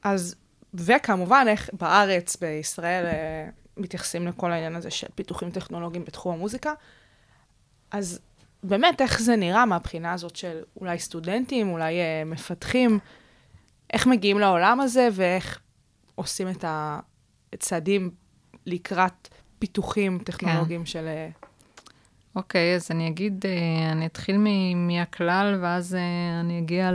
[0.03, 0.35] אז,
[0.73, 6.73] וכמובן, איך בארץ, בישראל, אה, מתייחסים לכל העניין הזה של פיתוחים טכנולוגיים בתחום המוזיקה.
[7.91, 8.19] אז
[8.63, 12.99] באמת, איך זה נראה מהבחינה הזאת של אולי סטודנטים, אולי אה, מפתחים,
[13.93, 15.59] איך מגיעים לעולם הזה ואיך
[16.15, 18.11] עושים את הצעדים
[18.65, 19.27] לקראת
[19.59, 20.85] פיתוחים טכנולוגיים כן.
[20.85, 21.07] של
[22.35, 24.37] אוקיי, אז אני אגיד, אה, אני אתחיל
[24.75, 26.91] מהכלל, ואז אה, אני אגיע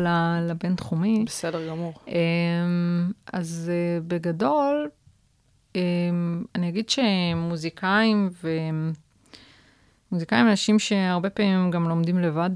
[0.49, 1.25] לבינתחומי.
[1.27, 1.93] בסדר גמור.
[2.09, 4.89] אמ, אז אה, בגדול,
[6.55, 8.51] אני אגיד שמוזיקאים ו...
[10.13, 12.51] מוזיקאים אנשים שהרבה פעמים הם גם לומדים לבד,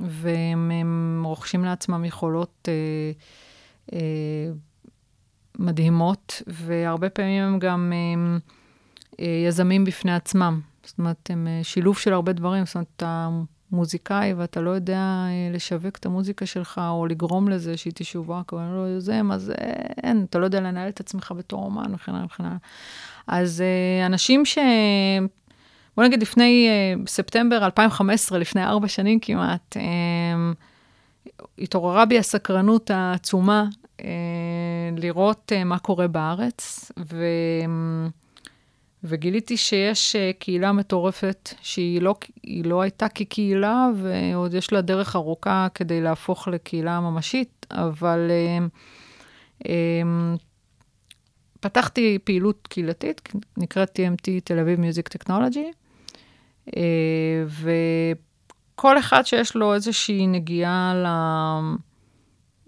[0.00, 3.12] והם הם רוכשים לעצמם יכולות אה,
[3.92, 4.52] אה,
[5.58, 8.36] מדהימות, והרבה פעמים הם גם אה,
[9.20, 10.60] אה, יזמים בפני עצמם.
[10.86, 12.66] זאת אומרת, הם אה, שילוב של הרבה דברים.
[12.66, 13.28] זאת אומרת, אתה
[13.72, 18.58] מוזיקאי ואתה לא יודע אה, לשווק את המוזיקה שלך, או לגרום לזה שהיא תשווק, או
[18.58, 19.72] לא יוזם, אז אה,
[20.02, 22.56] אין, אתה לא יודע לנהל את עצמך בתור אומן וכן הלאה וכן הלאה.
[23.26, 23.62] אז
[24.06, 24.58] אנשים ש...
[25.96, 26.68] בוא נגיד לפני
[27.06, 29.76] ספטמבר 2015, לפני ארבע שנים כמעט,
[31.58, 33.64] התעוררה בי הסקרנות העצומה
[34.96, 37.24] לראות מה קורה בארץ, ו,
[39.04, 42.14] וגיליתי שיש uh, קהילה מטורפת שהיא לא,
[42.64, 49.66] לא הייתה כקהילה, ועוד יש לה דרך ארוכה כדי להפוך לקהילה ממשית, אבל uh, um,
[51.60, 55.70] פתחתי פעילות קהילתית, נקראת TMT, תל אביב מיוזיק טכנולוגי.
[56.76, 57.44] אה,
[58.74, 60.92] וכל אחד שיש לו איזושהי נגיעה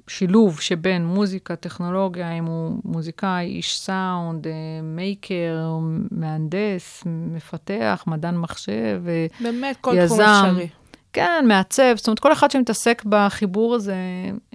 [0.09, 4.53] לשילוב שבין מוזיקה, טכנולוגיה, אם הוא מוזיקאי, איש סאונד, אה,
[4.83, 5.69] מייקר,
[6.11, 9.03] מהנדס, מפתח, מדען מחשב,
[9.41, 10.17] באמת, כל יזם.
[10.17, 10.69] תחום אפשרי.
[11.13, 13.95] כן, מעצב, זאת אומרת, כל אחד שמתעסק בחיבור הזה,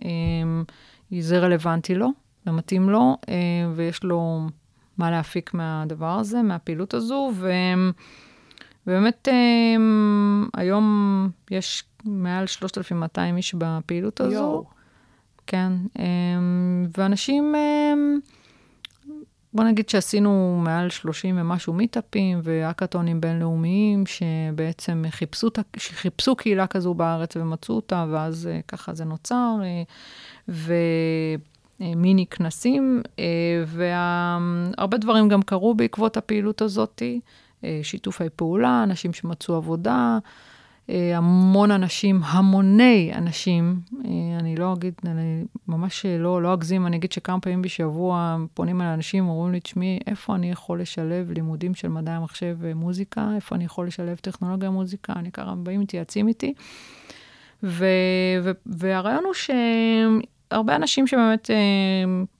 [0.06, 0.10] אה,
[1.20, 2.10] זה רלוונטי לו,
[2.45, 3.18] זה מתאים לו,
[3.76, 4.47] ויש לו
[4.97, 7.91] מה להפיק מהדבר הזה, מהפעילות הזו, והם...
[8.88, 14.34] ובאמת, אמ, היום יש מעל 3,200 איש בפעילות הזו.
[14.34, 14.82] יואו.
[15.48, 18.20] כן, אמ, ואנשים, אמ,
[19.54, 27.36] בוא נגיד שעשינו מעל 30 ומשהו מיטאפים והאקתונים בינלאומיים, שבעצם חיפשו, חיפשו קהילה כזו בארץ
[27.36, 29.56] ומצאו אותה, ואז אה, ככה זה נוצר.
[29.64, 29.84] אה,
[31.80, 37.20] ומיני כנסים, אה, והרבה דברים גם קרו בעקבות הפעילות הזאתי.
[37.84, 40.18] שיתופי פעולה, אנשים שמצאו עבודה,
[40.89, 44.09] המון אנשים, המוני אנשים, אה,
[44.39, 48.86] אני לא אגיד, אני ממש לא, לא אגזים, אני אגיד שכמה פעמים בשבוע פונים אל
[48.86, 53.29] אנשים, אומרים לי, תשמעי, איפה אני יכול לשלב לימודים של מדעי המחשב ומוזיקה?
[53.36, 55.13] איפה אני יכול לשלב טכנולוגיה ומוזיקה?
[55.15, 56.53] אני ככה, באים, מתייעצים איתי.
[57.63, 57.86] ו,
[58.43, 61.55] ו, והרעיון הוא שהרבה אנשים שבאמת אה,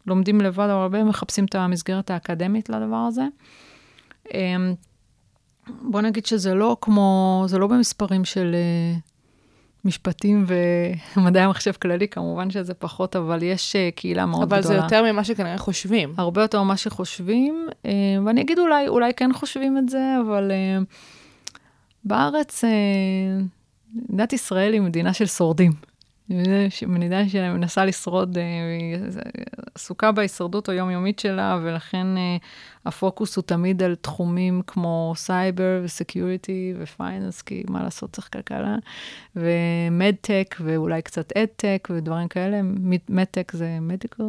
[0.08, 3.24] לומדים לבד, אבל הרבה מחפשים את המסגרת האקדמית לדבר הזה.
[4.34, 4.56] אה,
[5.68, 9.00] בוא נגיד שזה לא כמו, זה לא במספרים של uh,
[9.86, 10.46] משפטים
[11.18, 14.80] ומדעי המחשב כללי, כמובן שזה פחות, אבל יש uh, קהילה מאוד אבל גדולה.
[14.80, 16.14] אבל זה יותר ממה שכנראה חושבים.
[16.18, 17.88] הרבה יותר ממה שחושבים, uh,
[18.26, 20.52] ואני אגיד אולי, אולי כן חושבים את זה, אבל
[22.06, 22.64] בארץ,
[23.96, 25.72] מדינת ישראל היא מדינה של שורדים.
[26.30, 28.98] מדינה שמנסה לשרוד, היא
[29.76, 32.08] עסוקה בהישרדות היומיומית שלה, ולכן
[32.86, 38.30] הפוקוס הוא תמיד על תחומים כמו סייבר ו security ו finance, כי מה לעשות, צריך
[38.34, 38.76] כלכלה,
[39.36, 42.62] ו MedTech ואולי קצת EdTech ודברים כאלה.
[43.10, 44.24] MedTech זה medical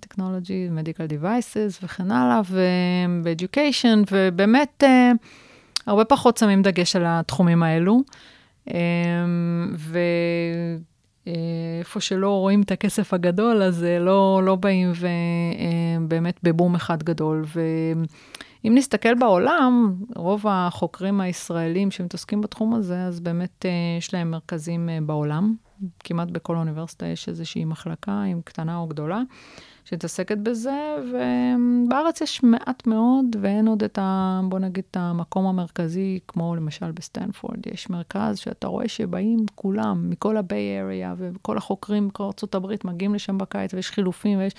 [0.00, 4.86] technology, medical devices וכן הלאה, ו-education, ובאמת uh,
[5.86, 8.00] הרבה פחות שמים דגש על התחומים האלו.
[8.68, 8.72] Um.
[11.80, 14.92] איפה שלא רואים את הכסף הגדול, אז לא, לא באים
[16.00, 17.44] ובאמת בבום אחד גדול.
[17.54, 23.64] ואם נסתכל בעולם, רוב החוקרים הישראלים שמתעסקים בתחום הזה, אז באמת
[23.98, 25.54] יש להם מרכזים בעולם.
[25.98, 29.22] כמעט בכל אוניברסיטה יש איזושהי מחלקה, אם קטנה או גדולה.
[29.90, 34.40] שמתעסקת בזה, ובארץ יש מעט מאוד, ואין עוד את ה...
[34.48, 37.66] בוא נגיד, את המקום המרכזי, כמו למשל בסטנפורד.
[37.66, 43.14] יש מרכז שאתה רואה שבאים כולם, מכל ה Bay Area, וכל החוקרים מכל ארה"ב מגיעים
[43.14, 44.52] לשם בקיץ, ויש חילופים, ויש...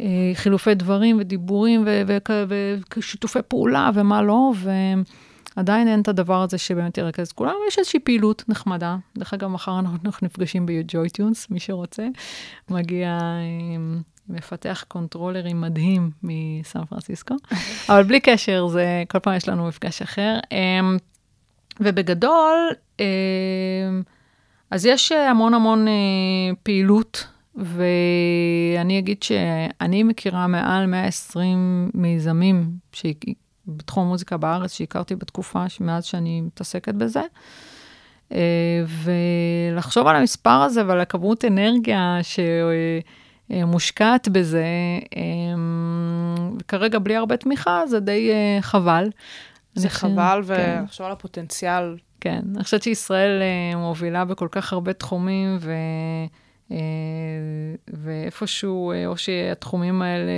[0.00, 1.84] אה, חילופי דברים ודיבורים
[2.96, 4.52] ושיתופי פעולה ומה לא,
[5.56, 8.96] ועדיין אין את הדבר הזה שבאמת ירכז את כולם, יש איזושהי פעילות נחמדה.
[9.18, 12.08] דרך אגב, מחר אנחנו נפגשים ב-Joy מי שרוצה.
[12.70, 13.18] מגיע
[14.28, 17.34] מפתח קונטרולרים מדהים מסן פרנסיסקו,
[17.88, 20.38] אבל בלי קשר, זה, כל פעם יש לנו מפגש אחר.
[20.52, 20.96] אמ,
[21.80, 22.70] ובגדול,
[23.00, 23.04] אמ,
[24.70, 25.92] אז יש המון המון אה,
[26.62, 32.70] פעילות, ואני אגיד שאני מכירה מעל 120 מיזמים
[33.66, 37.22] בתחום המוזיקה בארץ שהכרתי בתקופה מאז שאני מתעסקת בזה.
[38.32, 38.84] אה,
[39.74, 42.40] ולחשוב על המספר הזה ועל הכמות אנרגיה ש...
[43.52, 44.64] אה, מושקעת בזה,
[46.60, 49.10] וכרגע בלי הרבה תמיכה, זה די אה, חבל.
[49.74, 51.96] זה חבל, ולחשוב על הפוטנציאל.
[52.20, 55.58] כן, אני חושבת שישראל אה, מובילה בכל כך הרבה תחומים,
[56.70, 56.76] אה,
[57.88, 60.32] ואיפשהו, אה, או שהתחומים האלה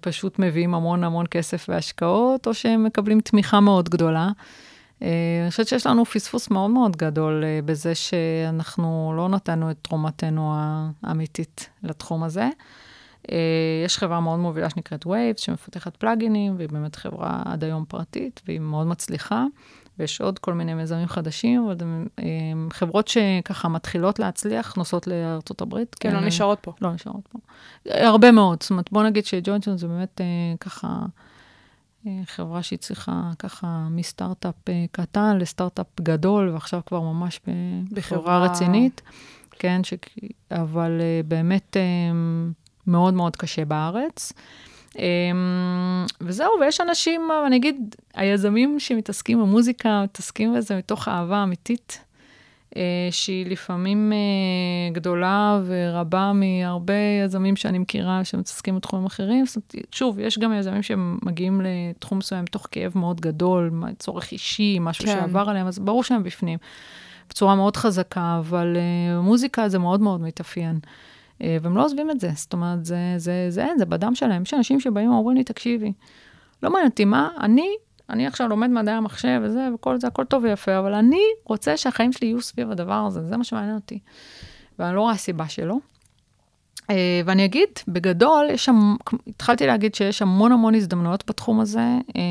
[0.00, 4.28] פשוט מביאים המון המון כסף והשקעות, או שהם מקבלים תמיכה מאוד גדולה.
[5.02, 5.08] אה,
[5.42, 10.54] אני חושבת שיש לנו פספוס מאוד מאוד גדול אה, בזה שאנחנו לא נתנו את תרומתנו
[11.02, 12.48] האמיתית לתחום הזה.
[13.32, 13.36] אה,
[13.84, 18.60] יש חברה מאוד מובילה שנקראת Waves, שמפתחת פלאגינים, והיא באמת חברה עד היום פרטית, והיא
[18.60, 19.44] מאוד מצליחה.
[19.98, 21.76] ויש עוד כל מיני מיזמים חדשים, אבל
[22.18, 25.96] הן חברות שככה מתחילות להצליח, נוסעות לארצות הברית.
[26.00, 26.72] כן, לא נשארות פה.
[26.80, 27.38] לא נשארות פה.
[27.86, 28.62] הרבה מאוד.
[28.62, 30.20] זאת אומרת, בוא נגיד שג'וינג'ון זה באמת
[30.60, 31.06] ככה...
[32.24, 34.54] חברה שהיא צריכה ככה מסטארט-אפ
[34.92, 37.40] קטן לסטארט-אפ גדול, ועכשיו כבר ממש
[37.92, 39.02] בחברה רצינית.
[39.50, 39.94] כן, ש...
[40.50, 41.76] אבל באמת
[42.86, 44.32] מאוד מאוד קשה בארץ.
[46.20, 52.04] וזהו, ויש אנשים, אני אגיד, היזמים שמתעסקים במוזיקה, מתעסקים בזה מתוך אהבה אמיתית.
[52.76, 56.94] אה, שהיא לפעמים אה, גדולה ורבה מהרבה
[57.24, 59.46] יזמים שאני מכירה שמתעסקים בתחומים אחרים.
[59.46, 64.78] זאת אומרת, שוב, יש גם יזמים שמגיעים לתחום מסוים מתוך כאב מאוד גדול, צורך אישי,
[64.80, 65.18] משהו כן.
[65.20, 66.58] שעבר עליהם, אז ברור שהם בפנים.
[67.28, 70.78] בצורה מאוד חזקה, אבל uh, מוזיקה זה מאוד מאוד מתאפיין.
[71.38, 74.42] Uh, והם לא עוזבים את זה, זאת אומרת, זה, זה, זה זה בדם שלהם.
[74.42, 75.92] יש אנשים שבאים ואומרים לי, תקשיבי,
[76.62, 77.68] לא מעניין אותי מה, אני
[78.10, 82.12] אני עכשיו לומד מדעי המחשב וזה, וכל זה, הכל טוב ויפה, אבל אני רוצה שהחיים
[82.12, 83.98] שלי יהיו סביב הדבר הזה, זה מה שמעניין אותי.
[84.78, 85.76] ואני לא רואה סיבה שלא.
[86.90, 88.96] אה, ואני אגיד, בגדול, יש שם,
[89.26, 91.98] התחלתי להגיד שיש המון המון הזדמנויות בתחום הזה.
[92.16, 92.22] אה,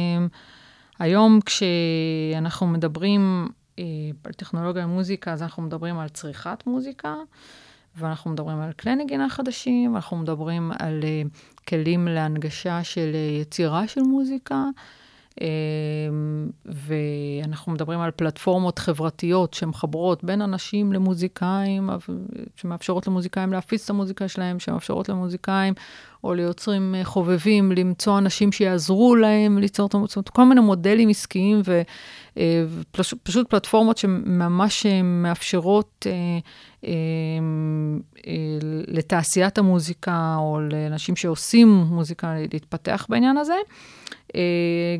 [1.00, 3.48] היום כשאנחנו מדברים
[3.80, 3.84] אה,
[4.24, 7.16] על טכנולוגיה ומוזיקה, אז אנחנו מדברים על צריכת מוזיקה,
[7.96, 11.04] ואנחנו מדברים על כלי נגינה חדשים, אנחנו מדברים על
[11.68, 14.64] כלים להנגשה של יצירה של מוזיקה.
[15.42, 21.90] אמ, ואנחנו מדברים על פלטפורמות חברתיות שמחברות בין אנשים למוזיקאים,
[22.56, 25.74] שמאפשרות למוזיקאים להפיץ את המוזיקה שלהם, שמאפשרות למוזיקאים
[26.24, 31.62] או ליוצרים אה, חובבים למצוא אנשים שיעזרו להם ליצור את המוזיקה, כל מיני מודלים עסקיים
[32.34, 36.08] ופשוט אה, פלטפורמות שממש אה, מאפשרות
[38.88, 43.54] לתעשיית המוזיקה או לאנשים שעושים מוזיקה להתפתח בעניין הזה.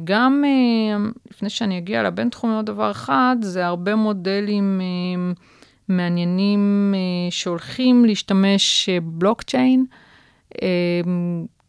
[0.04, 0.44] גם
[1.32, 4.82] לפני שאני אגיע לבינתחומי עוד דבר אחד, זה הרבה מודלים
[5.88, 6.94] מעניינים
[7.30, 9.86] שהולכים להשתמש בבלוקצ'יין.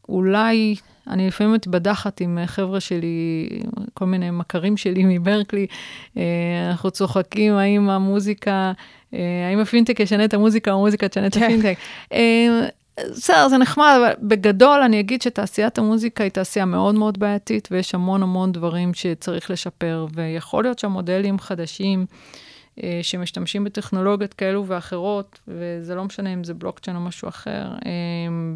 [0.09, 0.75] אולי,
[1.09, 3.49] אני לפעמים מתבדחת עם חבר'ה שלי,
[3.95, 5.67] כל מיני מכרים שלי מברקלי,
[6.69, 8.73] אנחנו צוחקים האם המוזיקה,
[9.13, 11.43] האם הפינטק ישנה את המוזיקה או המוזיקה תשנה את כן.
[11.45, 11.79] הפינטק.
[13.11, 17.95] בסדר, זה נחמד, אבל בגדול אני אגיד שתעשיית המוזיקה היא תעשייה מאוד מאוד בעייתית, ויש
[17.95, 22.48] המון המון דברים שצריך לשפר, ויכול להיות שהמודלים חדשים אה,
[23.03, 27.91] שמשתמשים בטכנולוגיות כאלו ואחרות, וזה לא משנה אם זה בלוקצ'יין או משהו אחר, אה,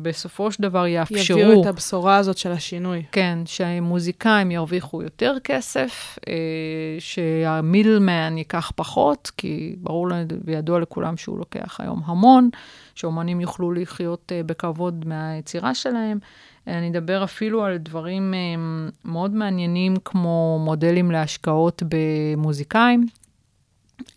[0.02, 1.38] בסופו של דבר יאפשרו...
[1.38, 3.02] יביאו את הבשורה הזאת של השינוי.
[3.12, 6.34] כן, שהמוזיקאים ירוויחו יותר כסף, אה,
[6.98, 10.08] שהמילמן ייקח פחות, כי ברור
[10.44, 12.50] וידוע לכולם שהוא לוקח היום המון.
[12.94, 16.18] שאומנים יוכלו לחיות בכבוד מהיצירה שלהם.
[16.66, 18.34] אני אדבר אפילו על דברים
[19.04, 23.06] מאוד מעניינים, כמו מודלים להשקעות במוזיקאים.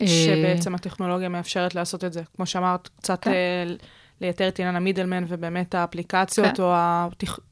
[0.05, 2.21] שבעצם הטכנולוגיה מאפשרת לעשות את זה.
[2.35, 3.31] כמו שאמרת, קצת כן.
[3.31, 3.83] uh,
[4.21, 6.63] לייתר את עניין המידלמן, ובאמת האפליקציות כן.
[6.63, 6.73] או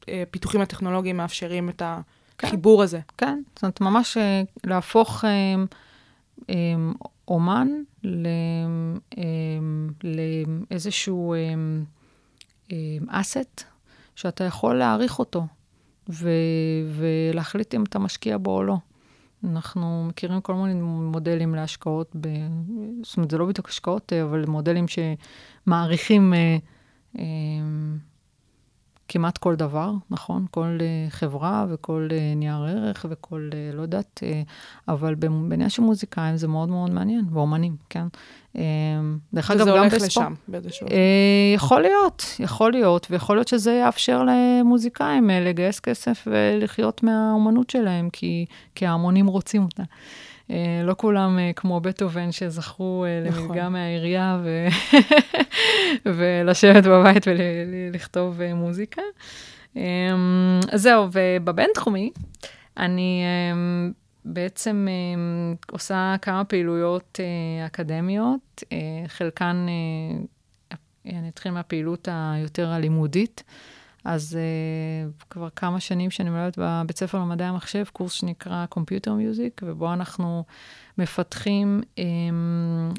[0.08, 1.82] הפיתוחים הטכנולוגיים מאפשרים את
[2.38, 2.48] כן.
[2.48, 2.84] החיבור כן.
[2.84, 3.00] הזה.
[3.18, 4.18] כן, זאת אומרת, ממש
[4.64, 5.24] להפוך
[7.28, 7.68] אומן
[10.72, 11.36] לאיזשהו
[13.08, 13.64] אסט
[14.16, 15.46] שאתה יכול להעריך אותו
[16.10, 16.30] ו-
[16.90, 18.78] ולהחליט אם אתה משקיע בו או לא.
[19.44, 22.28] אנחנו מכירים כל מיני מודלים להשקעות, ב...
[23.04, 26.58] זאת אומרת, זה לא בדיוק השקעות, אבל מודלים שמעריכים אה,
[27.20, 27.24] אה,
[29.08, 30.46] כמעט כל דבר, נכון?
[30.52, 34.24] כל uh, חברה וכל uh, נייר ערך וכל, uh, לא יודעת,
[34.88, 38.08] אבל בעניין של מוזיקאים זה מאוד מאוד מעניין, ואומנים, כן?
[38.54, 38.60] Uh,
[39.34, 39.94] דרך אגב, גם בספורט.
[39.94, 40.88] וזה הולך לשם באיזשהו...
[41.56, 48.46] יכול להיות, יכול להיות, ויכול להיות שזה יאפשר למוזיקאים לגייס כסף ולחיות מהאומנות שלהם, כי,
[48.76, 49.84] כי ההמונים רוצים אותה.
[50.52, 53.44] אה, לא כולם אה, כמו בטהובן שזכו אה, נכון.
[53.44, 54.68] למלגה מהעירייה ו...
[56.18, 59.02] ולשבת בבית ולכתוב מוזיקה.
[60.72, 62.12] אז זהו, ובבינתחומי,
[62.78, 63.24] אני
[64.26, 64.88] בעצם
[65.72, 67.20] עושה כמה פעילויות
[67.66, 68.64] אקדמיות,
[69.08, 69.66] חלקן,
[71.06, 73.44] אני אתחיל מהפעילות היותר הלימודית.
[74.06, 79.62] אז uh, כבר כמה שנים שאני מלמדת בבית ספר למדעי המחשב, קורס שנקרא Computer Music,
[79.62, 80.44] ובו אנחנו
[80.98, 82.02] מפתחים, um,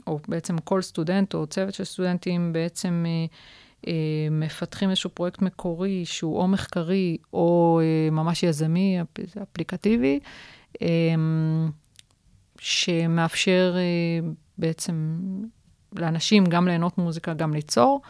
[0.07, 3.88] או בעצם כל סטודנט או צוות של סטודנטים בעצם uh, uh,
[4.30, 10.20] מפתחים איזשהו פרויקט מקורי שהוא או מחקרי או uh, ממש יזמי, אפ, אפליקטיבי,
[10.74, 10.80] um,
[12.59, 14.26] שמאפשר uh,
[14.59, 15.18] בעצם
[15.92, 18.00] לאנשים גם ליהנות מוזיקה, גם ליצור.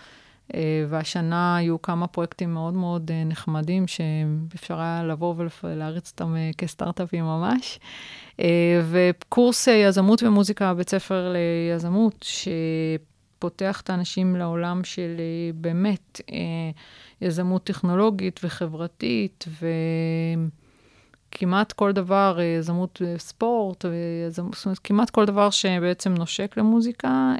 [0.54, 5.34] אה, והשנה היו כמה פרויקטים מאוד מאוד אה, נחמדים, שאפשר היה לבוא
[5.64, 7.78] ולהריץ אותם אה, כסטארט-אפים ממש.
[8.90, 12.26] וקורס יזמות ומוזיקה בבית ספר ליזמות,
[13.38, 15.20] שפותח את האנשים לעולם של
[15.54, 16.20] באמת
[17.20, 19.44] יזמות טכנולוגית וחברתית,
[21.32, 23.84] וכמעט כל דבר, יזמות ספורט,
[24.28, 27.34] זאת אומרת, כמעט כל דבר שבעצם נושק למוזיקה.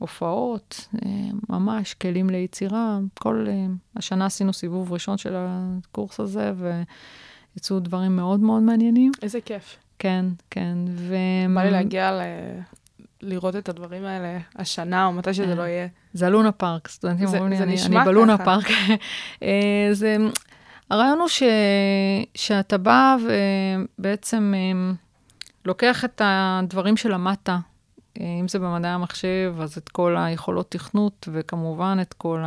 [0.00, 1.10] הופעות, אה,
[1.48, 2.98] ממש כלים ליצירה.
[3.18, 6.52] כל אה, השנה עשינו סיבוב ראשון של הקורס הזה,
[7.56, 9.12] ויצאו דברים מאוד מאוד מעניינים.
[9.22, 9.76] איזה כיף.
[9.98, 10.78] כן, כן.
[10.88, 11.14] ו...
[11.54, 12.20] בא לי להגיע ל...
[13.22, 15.88] לראות את הדברים האלה השנה, או מתי שזה לא יהיה.
[16.12, 18.66] זה הלונה פארק, סטודנטים אומרים לי, אני, אני בלונה פארק.
[19.42, 20.16] אה, זה,
[20.90, 21.42] הרעיון הוא ש,
[22.34, 23.16] שאתה בא
[23.98, 24.54] ובעצם
[25.64, 27.48] לוקח את הדברים שלמדת
[28.18, 32.42] אם זה במדעי המחשב, אז את כל היכולות תכנות, וכמובן את כל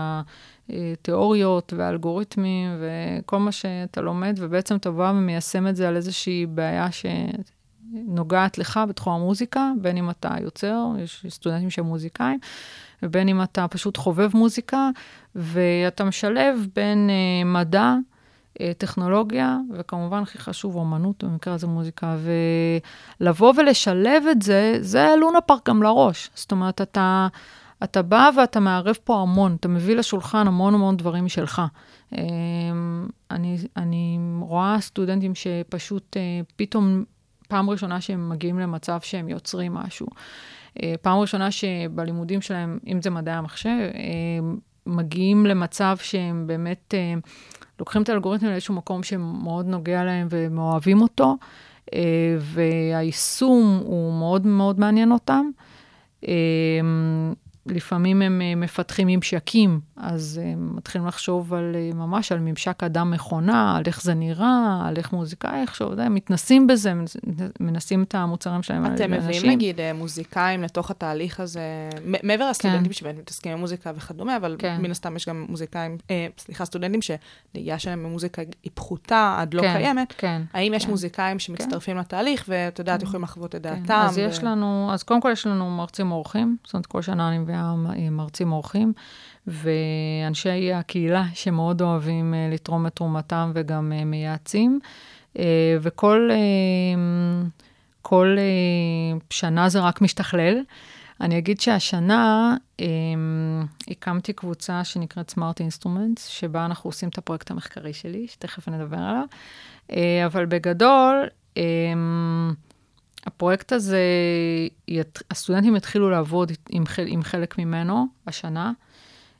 [0.69, 6.87] התיאוריות והאלגוריתמים, וכל מה שאתה לומד, ובעצם אתה בא ומיישם את זה על איזושהי בעיה
[6.91, 12.39] שנוגעת לך בתחום המוזיקה, בין אם אתה יוצר, יש סטודנטים שהם מוזיקאים,
[13.03, 14.89] ובין אם אתה פשוט חובב מוזיקה,
[15.35, 18.12] ואתה משלב בין uh, מדע, אה,
[18.77, 22.17] טכנולוגיה, וכמובן הכי חשוב, אומנות, במקרה הזה מוזיקה,
[23.19, 26.29] ולבוא ולשלב את זה, זה לונה פארק גם לראש.
[26.35, 27.27] זאת אומרת, אתה,
[27.83, 31.61] אתה בא ואתה מערב פה המון, אתה מביא לשולחן המון המון דברים משלך.
[32.17, 32.21] אה,
[33.31, 36.21] אני, אני רואה סטודנטים שפשוט אה,
[36.55, 37.03] פתאום,
[37.47, 40.07] פעם ראשונה שהם מגיעים למצב שהם יוצרים משהו.
[41.01, 43.69] פעם ראשונה שבלימודים שלהם, אם זה מדעי המחשב,
[44.85, 46.93] מגיעים למצב שהם באמת
[47.79, 51.37] לוקחים את האלגוריתמים לאיזשהו מקום שמאוד נוגע להם והם אוהבים אותו,
[51.93, 51.99] אה,
[52.39, 55.51] והיישום הוא מאוד מאוד מעניין אותם.
[57.69, 63.77] אה, לפעמים הם אה, מפתחים ממשקים, אז הם מתחילים לחשוב על, ממש על ממשק אדם-מכונה,
[63.77, 66.93] על איך זה נראה, על איך מוזיקאי יחשוב, הם מתנסים בזה,
[67.59, 71.89] מנסים את המוצרים שלהם אתם מביאים נגיד מוזיקאים לתוך התהליך הזה,
[72.23, 72.93] מעבר לסטודנטים כן.
[72.93, 74.77] שבאמת מתעסקים עם מוזיקה וכדומה, אבל כן.
[74.81, 79.61] מן הסתם יש גם מוזיקאים, אה, סליחה, סטודנטים שנהייה שלהם במוזיקה היא פחותה עד לא
[79.61, 80.13] כן, קיימת.
[80.17, 80.41] כן.
[80.53, 80.91] האם יש כן.
[80.91, 81.99] מוזיקאים שמצטרפים כן.
[81.99, 83.05] לתהליך, ואת יודעת, כן.
[83.05, 83.83] יכולים לחוות את כן.
[83.83, 83.93] דעתם?
[83.93, 84.21] אז ו...
[84.21, 88.09] יש לנו, אז קודם כל יש לנו מרצים אורחים, זאת אומרת, כל שנה אני מביאה
[88.11, 88.93] מרצים אורחים,
[89.47, 94.79] ואנשי הקהילה שמאוד אוהבים אה, לתרום את תרומתם וגם אה, מייעצים.
[95.39, 96.29] אה, וכל
[98.01, 98.37] כל
[99.29, 100.57] שנה זה רק משתכלל.
[101.21, 102.55] אני אגיד שהשנה
[103.87, 109.25] הקמתי קבוצה שנקראת Smart Instruments, שבה אנחנו עושים את הפרויקט המחקרי שלי, שתכף נדבר עליו.
[110.25, 111.27] אבל בגדול,
[113.25, 114.01] הפרויקט הזה,
[115.31, 118.71] הסטודנטים התחילו לעבוד עם, עם חלק ממנו השנה.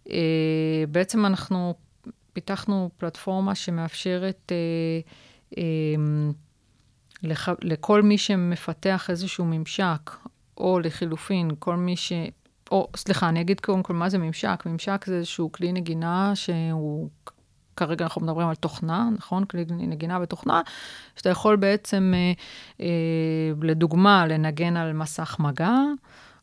[0.09, 1.73] אה, בעצם אנחנו
[2.33, 4.55] פיתחנו פלטפורמה שמאפשרת אה,
[5.57, 5.63] אה,
[7.23, 10.11] לח, לכל מי שמפתח איזשהו ממשק,
[10.57, 12.13] או לחילופין, כל מי ש...
[12.71, 14.63] או, סליחה, אני אגיד קודם כל מה זה ממשק.
[14.65, 17.09] ממשק זה איזשהו כלי נגינה שהוא
[17.75, 19.45] כרגע אנחנו מדברים על תוכנה, נכון?
[19.45, 20.61] כלי נגינה בתוכנה,
[21.15, 22.31] שאתה יכול בעצם, אה,
[22.85, 22.87] אה,
[23.61, 25.75] לדוגמה, לנגן על מסך מגע,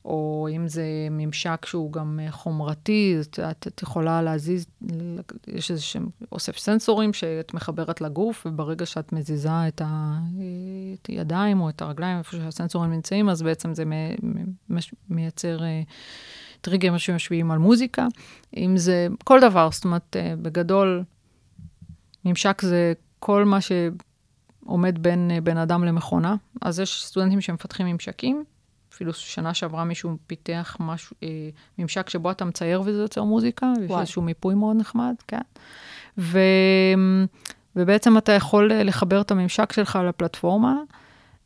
[0.05, 4.67] או אם זה ממשק שהוא גם אה, חומרתי, את, את, את יכולה להזיז,
[5.47, 9.83] יש איזה שהם אוסף סנסורים שאת מחברת לגוף, וברגע שאת מזיזה את,
[11.09, 13.85] הידיים או את הרגליים, איפה שהסנסורים נמצאים, אז בעצם זה
[15.11, 15.63] מייצר...
[15.65, 15.83] אה,
[16.61, 18.07] טריגרים שמשפיעים על מוזיקה,
[18.57, 21.03] אם זה כל דבר, זאת אומרת, אה, בגדול,
[22.25, 26.37] ממשק זה כל מה שעומד בין בן אדם למכונה.
[26.63, 28.45] אז יש סטודנטים שמפתחים ממשקים.
[28.95, 31.29] אפילו שנה שעברה מישהו פיתח משהו, אה,
[31.79, 35.41] ממשק שבו אתה מצייר וזה יוצר מוזיקה, יש איזשהו מיפוי מאוד נחמד, כן.
[36.19, 36.39] ו,
[37.77, 40.77] ובעצם אתה יכול לחבר את הממשק שלך לפלטפורמה,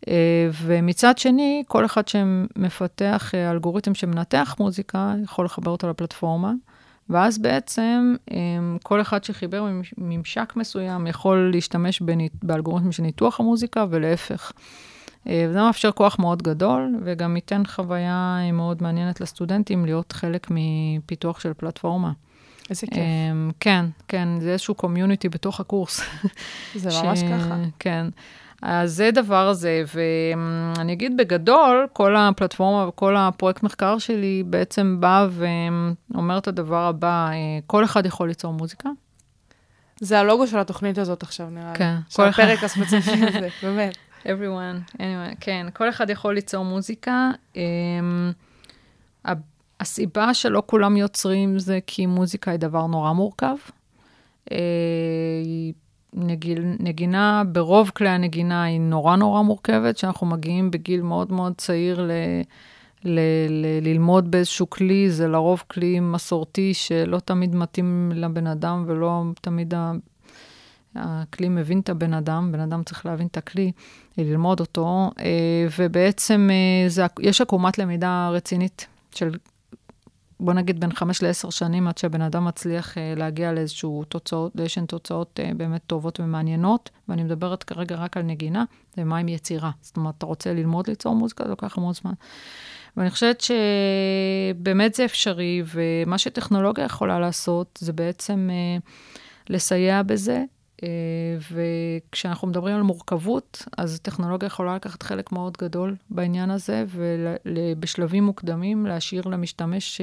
[0.09, 6.53] אה, ומצד שני, כל אחד שמפתח אה, אלגוריתם שמנתח מוזיקה, יכול לחבר אותו לפלטפורמה.
[7.11, 8.15] ואז בעצם
[8.83, 9.67] כל אחד שחיבר
[9.99, 12.03] ממשק מסוים יכול להשתמש
[12.43, 14.53] באלגוריתמים של ניתוח המוזיקה ולהפך.
[15.29, 21.41] אה, וזה מאפשר כוח מאוד גדול, וגם ייתן חוויה מאוד מעניינת לסטודנטים להיות חלק מפיתוח
[21.41, 22.13] של פלטפורמה.
[22.71, 22.99] איזה כיף.
[22.99, 26.01] אמ, כן, כן, זה איזשהו קומיוניטי בתוך הקורס.
[26.75, 27.57] זה ממש ככה.
[27.79, 28.07] כן.
[28.67, 35.27] אז זה דבר הזה, ואני אגיד בגדול, כל הפלטפורמה וכל הפרויקט מחקר שלי בעצם בא
[35.31, 37.35] ואומר את הדבר הבא, אה,
[37.67, 38.89] כל אחד יכול ליצור מוזיקה.
[40.01, 41.79] זה הלוגו של התוכנית הזאת עכשיו, נראה לי.
[41.79, 42.43] כן, של כל אחד.
[42.43, 43.97] הפרק הספציפי הזה, באמת.
[44.23, 47.31] everyone, anyway, כן, כל אחד יכול ליצור מוזיקה.
[47.55, 47.59] Um,
[49.81, 53.57] הסיבה שלא כולם יוצרים זה כי מוזיקה היא דבר נורא מורכב.
[56.81, 62.11] נגינה, ברוב כלי הנגינה היא נורא נורא מורכבת, שאנחנו מגיעים בגיל מאוד מאוד צעיר ל,
[63.05, 69.23] ל, ל, ללמוד באיזשהו כלי, זה לרוב כלי מסורתי שלא תמיד מתאים לבן אדם ולא
[69.41, 69.93] תמיד ה,
[70.95, 73.73] הכלי מבין את הבן אדם, בן אדם צריך להבין את הכלי,
[74.19, 79.31] ללמוד אותו, אה, ובעצם אה, זה, יש עקומת למידה רצינית של,
[80.41, 84.87] בוא נגיד, בין חמש לעשר שנים עד שהבן אדם מצליח אה, להגיע לאיזשהו תוצאות, לאיזשהן
[84.87, 88.65] תוצאות באמת טובות ומעניינות, ואני מדברת כרגע רק על נגינה,
[88.97, 89.71] זה מה עם יצירה.
[89.81, 92.13] זאת אומרת, אתה רוצה ללמוד ליצור מוזיקה, זה לוקח המון זמן.
[92.97, 98.51] ואני חושבת שבאמת זה אפשרי, ומה שטכנולוגיה יכולה לעשות זה בעצם
[99.51, 100.45] לסייע בזה,
[101.51, 108.87] וכשאנחנו מדברים על מורכבות, אז טכנולוגיה יכולה לקחת חלק מאוד גדול בעניין הזה, ובשלבים מוקדמים
[108.87, 110.01] להשאיר למשתמש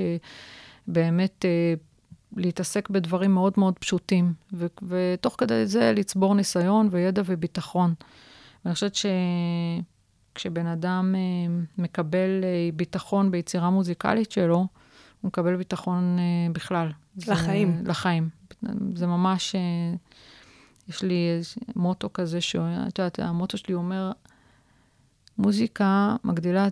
[0.88, 1.46] באמת
[2.38, 7.94] להתעסק בדברים מאוד מאוד פשוטים, ו- ותוך כדי זה לצבור ניסיון וידע וביטחון.
[8.66, 8.96] ואני חושבת
[10.34, 11.16] שכשבן אדם
[11.78, 12.44] מקבל
[12.76, 14.68] ביטחון ביצירה מוזיקלית שלו, הוא
[15.28, 16.18] מקבל ביטחון
[16.54, 16.92] בכלל.
[17.28, 17.78] לחיים.
[17.84, 18.30] זה, לחיים.
[18.96, 19.56] זה ממש...
[20.90, 21.40] יש לי
[21.76, 24.12] מוטו כזה, שאת יודעת, המוטו שלי אומר,
[25.38, 26.68] מוזיקה מגדילה,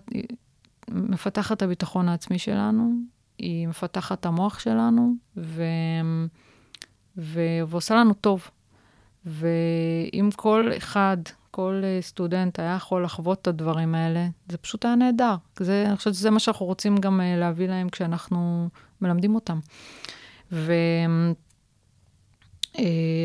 [0.88, 2.92] מפתחת את הביטחון העצמי שלנו,
[3.38, 5.62] היא מפתחת את המוח שלנו, ו...
[7.16, 7.40] ו...
[7.66, 8.50] ועושה לנו טוב.
[9.26, 11.16] ואם כל אחד,
[11.50, 15.34] כל סטודנט היה יכול לחוות את הדברים האלה, זה פשוט היה נהדר.
[15.58, 18.68] זה, אני חושבת שזה מה שאנחנו רוצים גם להביא להם כשאנחנו
[19.00, 19.58] מלמדים אותם.
[20.52, 20.72] ו...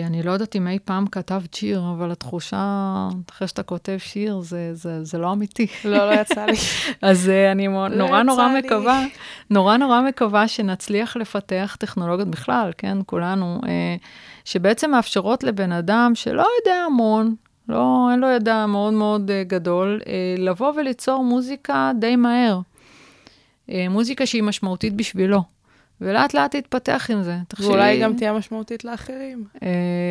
[0.05, 4.69] אני לא יודעת אם אי פעם כתבת שיר, אבל התחושה, אחרי שאתה כותב שיר, זה,
[4.73, 5.67] זה, זה לא אמיתי.
[5.85, 6.57] לא, לא יצא לי.
[7.09, 9.03] אז אני נורא נורא מקווה,
[9.49, 13.61] נורא נורא מקווה שנצליח לפתח טכנולוגיות בכלל, כן, כולנו,
[14.45, 17.35] שבעצם מאפשרות לבן אדם שלא יודע המון,
[17.69, 20.01] לא, אין לו ידע מאוד מאוד גדול,
[20.37, 22.59] לבוא וליצור מוזיקה די מהר.
[23.89, 25.54] מוזיקה שהיא משמעותית בשבילו.
[26.01, 27.37] ולאט לאט תתפתח עם זה.
[27.59, 29.45] ואולי היא גם תהיה משמעותית לאחרים.
[29.63, 29.69] אה,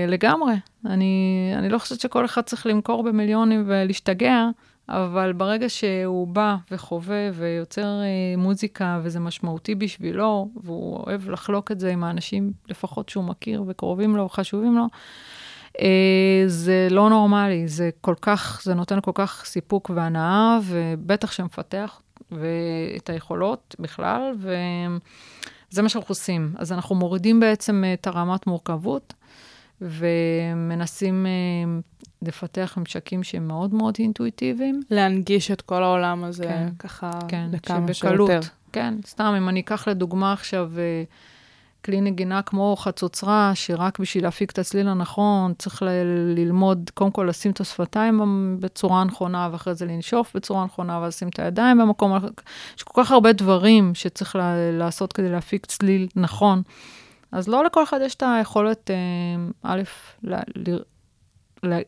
[0.08, 0.54] לגמרי.
[0.86, 4.48] אני, אני לא חושבת שכל אחד צריך למכור במיליונים ולהשתגע,
[4.88, 11.80] אבל ברגע שהוא בא וחווה ויוצר אה, מוזיקה וזה משמעותי בשבילו, והוא אוהב לחלוק את
[11.80, 14.86] זה עם האנשים לפחות שהוא מכיר וקרובים לו וחשובים לו,
[15.80, 22.00] אה, זה לא נורמלי, זה כל כך, זה נותן כל כך סיפוק והנאה, ובטח שמפתח
[22.32, 24.54] ואת היכולות בכלל, ו...
[25.74, 26.54] זה מה שאנחנו עושים.
[26.58, 29.14] אז אנחנו מורידים בעצם את הרמת מורכבות,
[29.80, 31.26] ומנסים
[32.22, 34.80] לפתח ממשקים שהם מאוד מאוד אינטואיטיביים.
[34.90, 38.48] להנגיש את כל העולם הזה כן, ככה כן, לכמה שבקלות, שיותר.
[38.72, 40.72] כן, סתם, אם אני אקח לדוגמה עכשיו
[41.84, 45.88] כלי נגינה כמו חצוצרה, שרק בשביל להפיק את הצליל הנכון, צריך ל-
[46.36, 48.20] ללמוד, קודם כל לשים את השפתיים
[48.60, 52.12] בצורה הנכונה, ואחרי זה לנשוף בצורה נכונה, ולשים את הידיים במקום,
[52.76, 54.40] יש כל כך הרבה דברים שצריך ל-
[54.78, 56.62] לעשות כדי להפיק צליל נכון.
[57.32, 58.90] אז לא לכל אחד יש את היכולת,
[59.62, 59.82] א',
[60.22, 60.34] ל-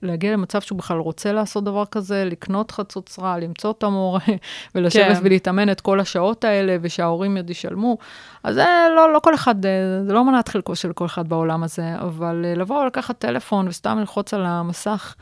[0.02, 4.20] להגיע למצב שהוא בכלל רוצה לעשות דבר כזה, לקנות חצוצרה, למצוא את המורה,
[4.74, 5.20] ולשבת כן.
[5.24, 7.98] ולהתאמן את כל השעות האלה, ושההורים עוד ישלמו.
[8.42, 8.64] אז זה
[8.96, 9.62] לא, לא כל אחד,
[10.06, 14.34] זה לא מנת חלקו של כל אחד בעולם הזה, אבל לבוא ולקחת טלפון וסתם ללחוץ
[14.34, 15.14] על המסך,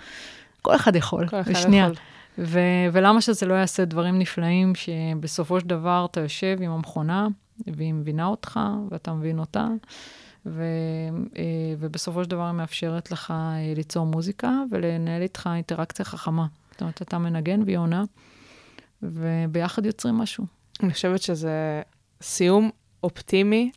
[0.63, 1.85] כל אחד יכול, כל אחד בשנייה.
[1.85, 1.97] יכול.
[2.39, 7.27] ו- ולמה שזה לא יעשה דברים נפלאים, שבסופו של דבר אתה יושב עם המכונה,
[7.67, 9.67] והיא מבינה אותך, ואתה מבין אותה.
[10.47, 10.65] ו,
[11.79, 13.35] ובסופו של דבר היא מאפשרת לך
[13.77, 16.47] ליצור מוזיקה ולנהל איתך אינטראקציה חכמה.
[16.71, 18.05] זאת אומרת, אתה מנגן והיא עונה,
[19.03, 20.45] וביחד יוצרים משהו.
[20.83, 21.83] אני חושבת שזה
[22.23, 22.71] סיום
[23.03, 23.71] אופטימי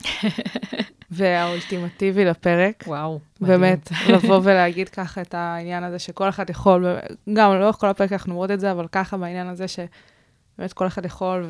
[1.11, 2.83] והאולטימטיבי לפרק.
[2.87, 3.61] וואו, מדהים.
[3.61, 6.85] באמת, לבוא ולהגיד ככה את העניין הזה שכל אחד יכול,
[7.33, 11.05] גם לאורך כל הפרק אנחנו אומרות את זה, אבל ככה בעניין הזה שבאמת כל אחד
[11.05, 11.49] יכול,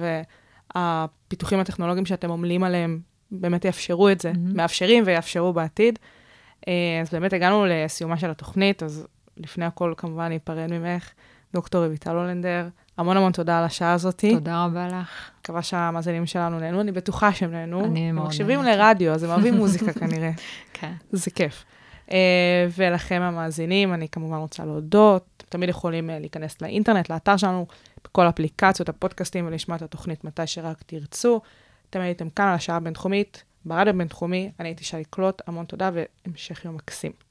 [0.76, 2.99] והפיתוחים הטכנולוגיים שאתם עמלים עליהם
[3.32, 4.55] באמת יאפשרו את זה, mm-hmm.
[4.55, 5.99] מאפשרים ויאפשרו בעתיד.
[7.01, 9.07] אז באמת הגענו לסיומה של התוכנית, אז
[9.38, 11.09] לפני הכל כמובן ניפרד ממך,
[11.53, 12.67] דוקטור רויטל הולנדר,
[12.97, 14.25] המון המון תודה על השעה הזאת.
[14.34, 15.30] תודה רבה לך.
[15.41, 17.86] מקווה שהמאזינים שלנו נהנו, אני בטוחה שהם נהנו.
[17.86, 18.63] אני מאוד הם מקשיבים.
[18.63, 20.32] לרדיו, אז הם אוהבים מוזיקה כנראה.
[20.73, 20.93] כן.
[21.11, 21.65] זה כיף.
[22.07, 22.11] Uh,
[22.78, 25.43] ולכם המאזינים, אני כמובן רוצה להודות.
[25.49, 27.65] תמיד יכולים uh, להיכנס לאינטרנט, לאתר שלנו,
[28.03, 31.41] בכל אפליקציות הפודקאסטים ולשמוע את התוכנית מתי שרק תרצו.
[31.90, 36.66] אתם הייתם כאן על השעה הבינתחומית, ברדיו הבינתחומי, אני הייתי שי קלוט, המון תודה והמשך
[36.66, 37.26] יום מקסים.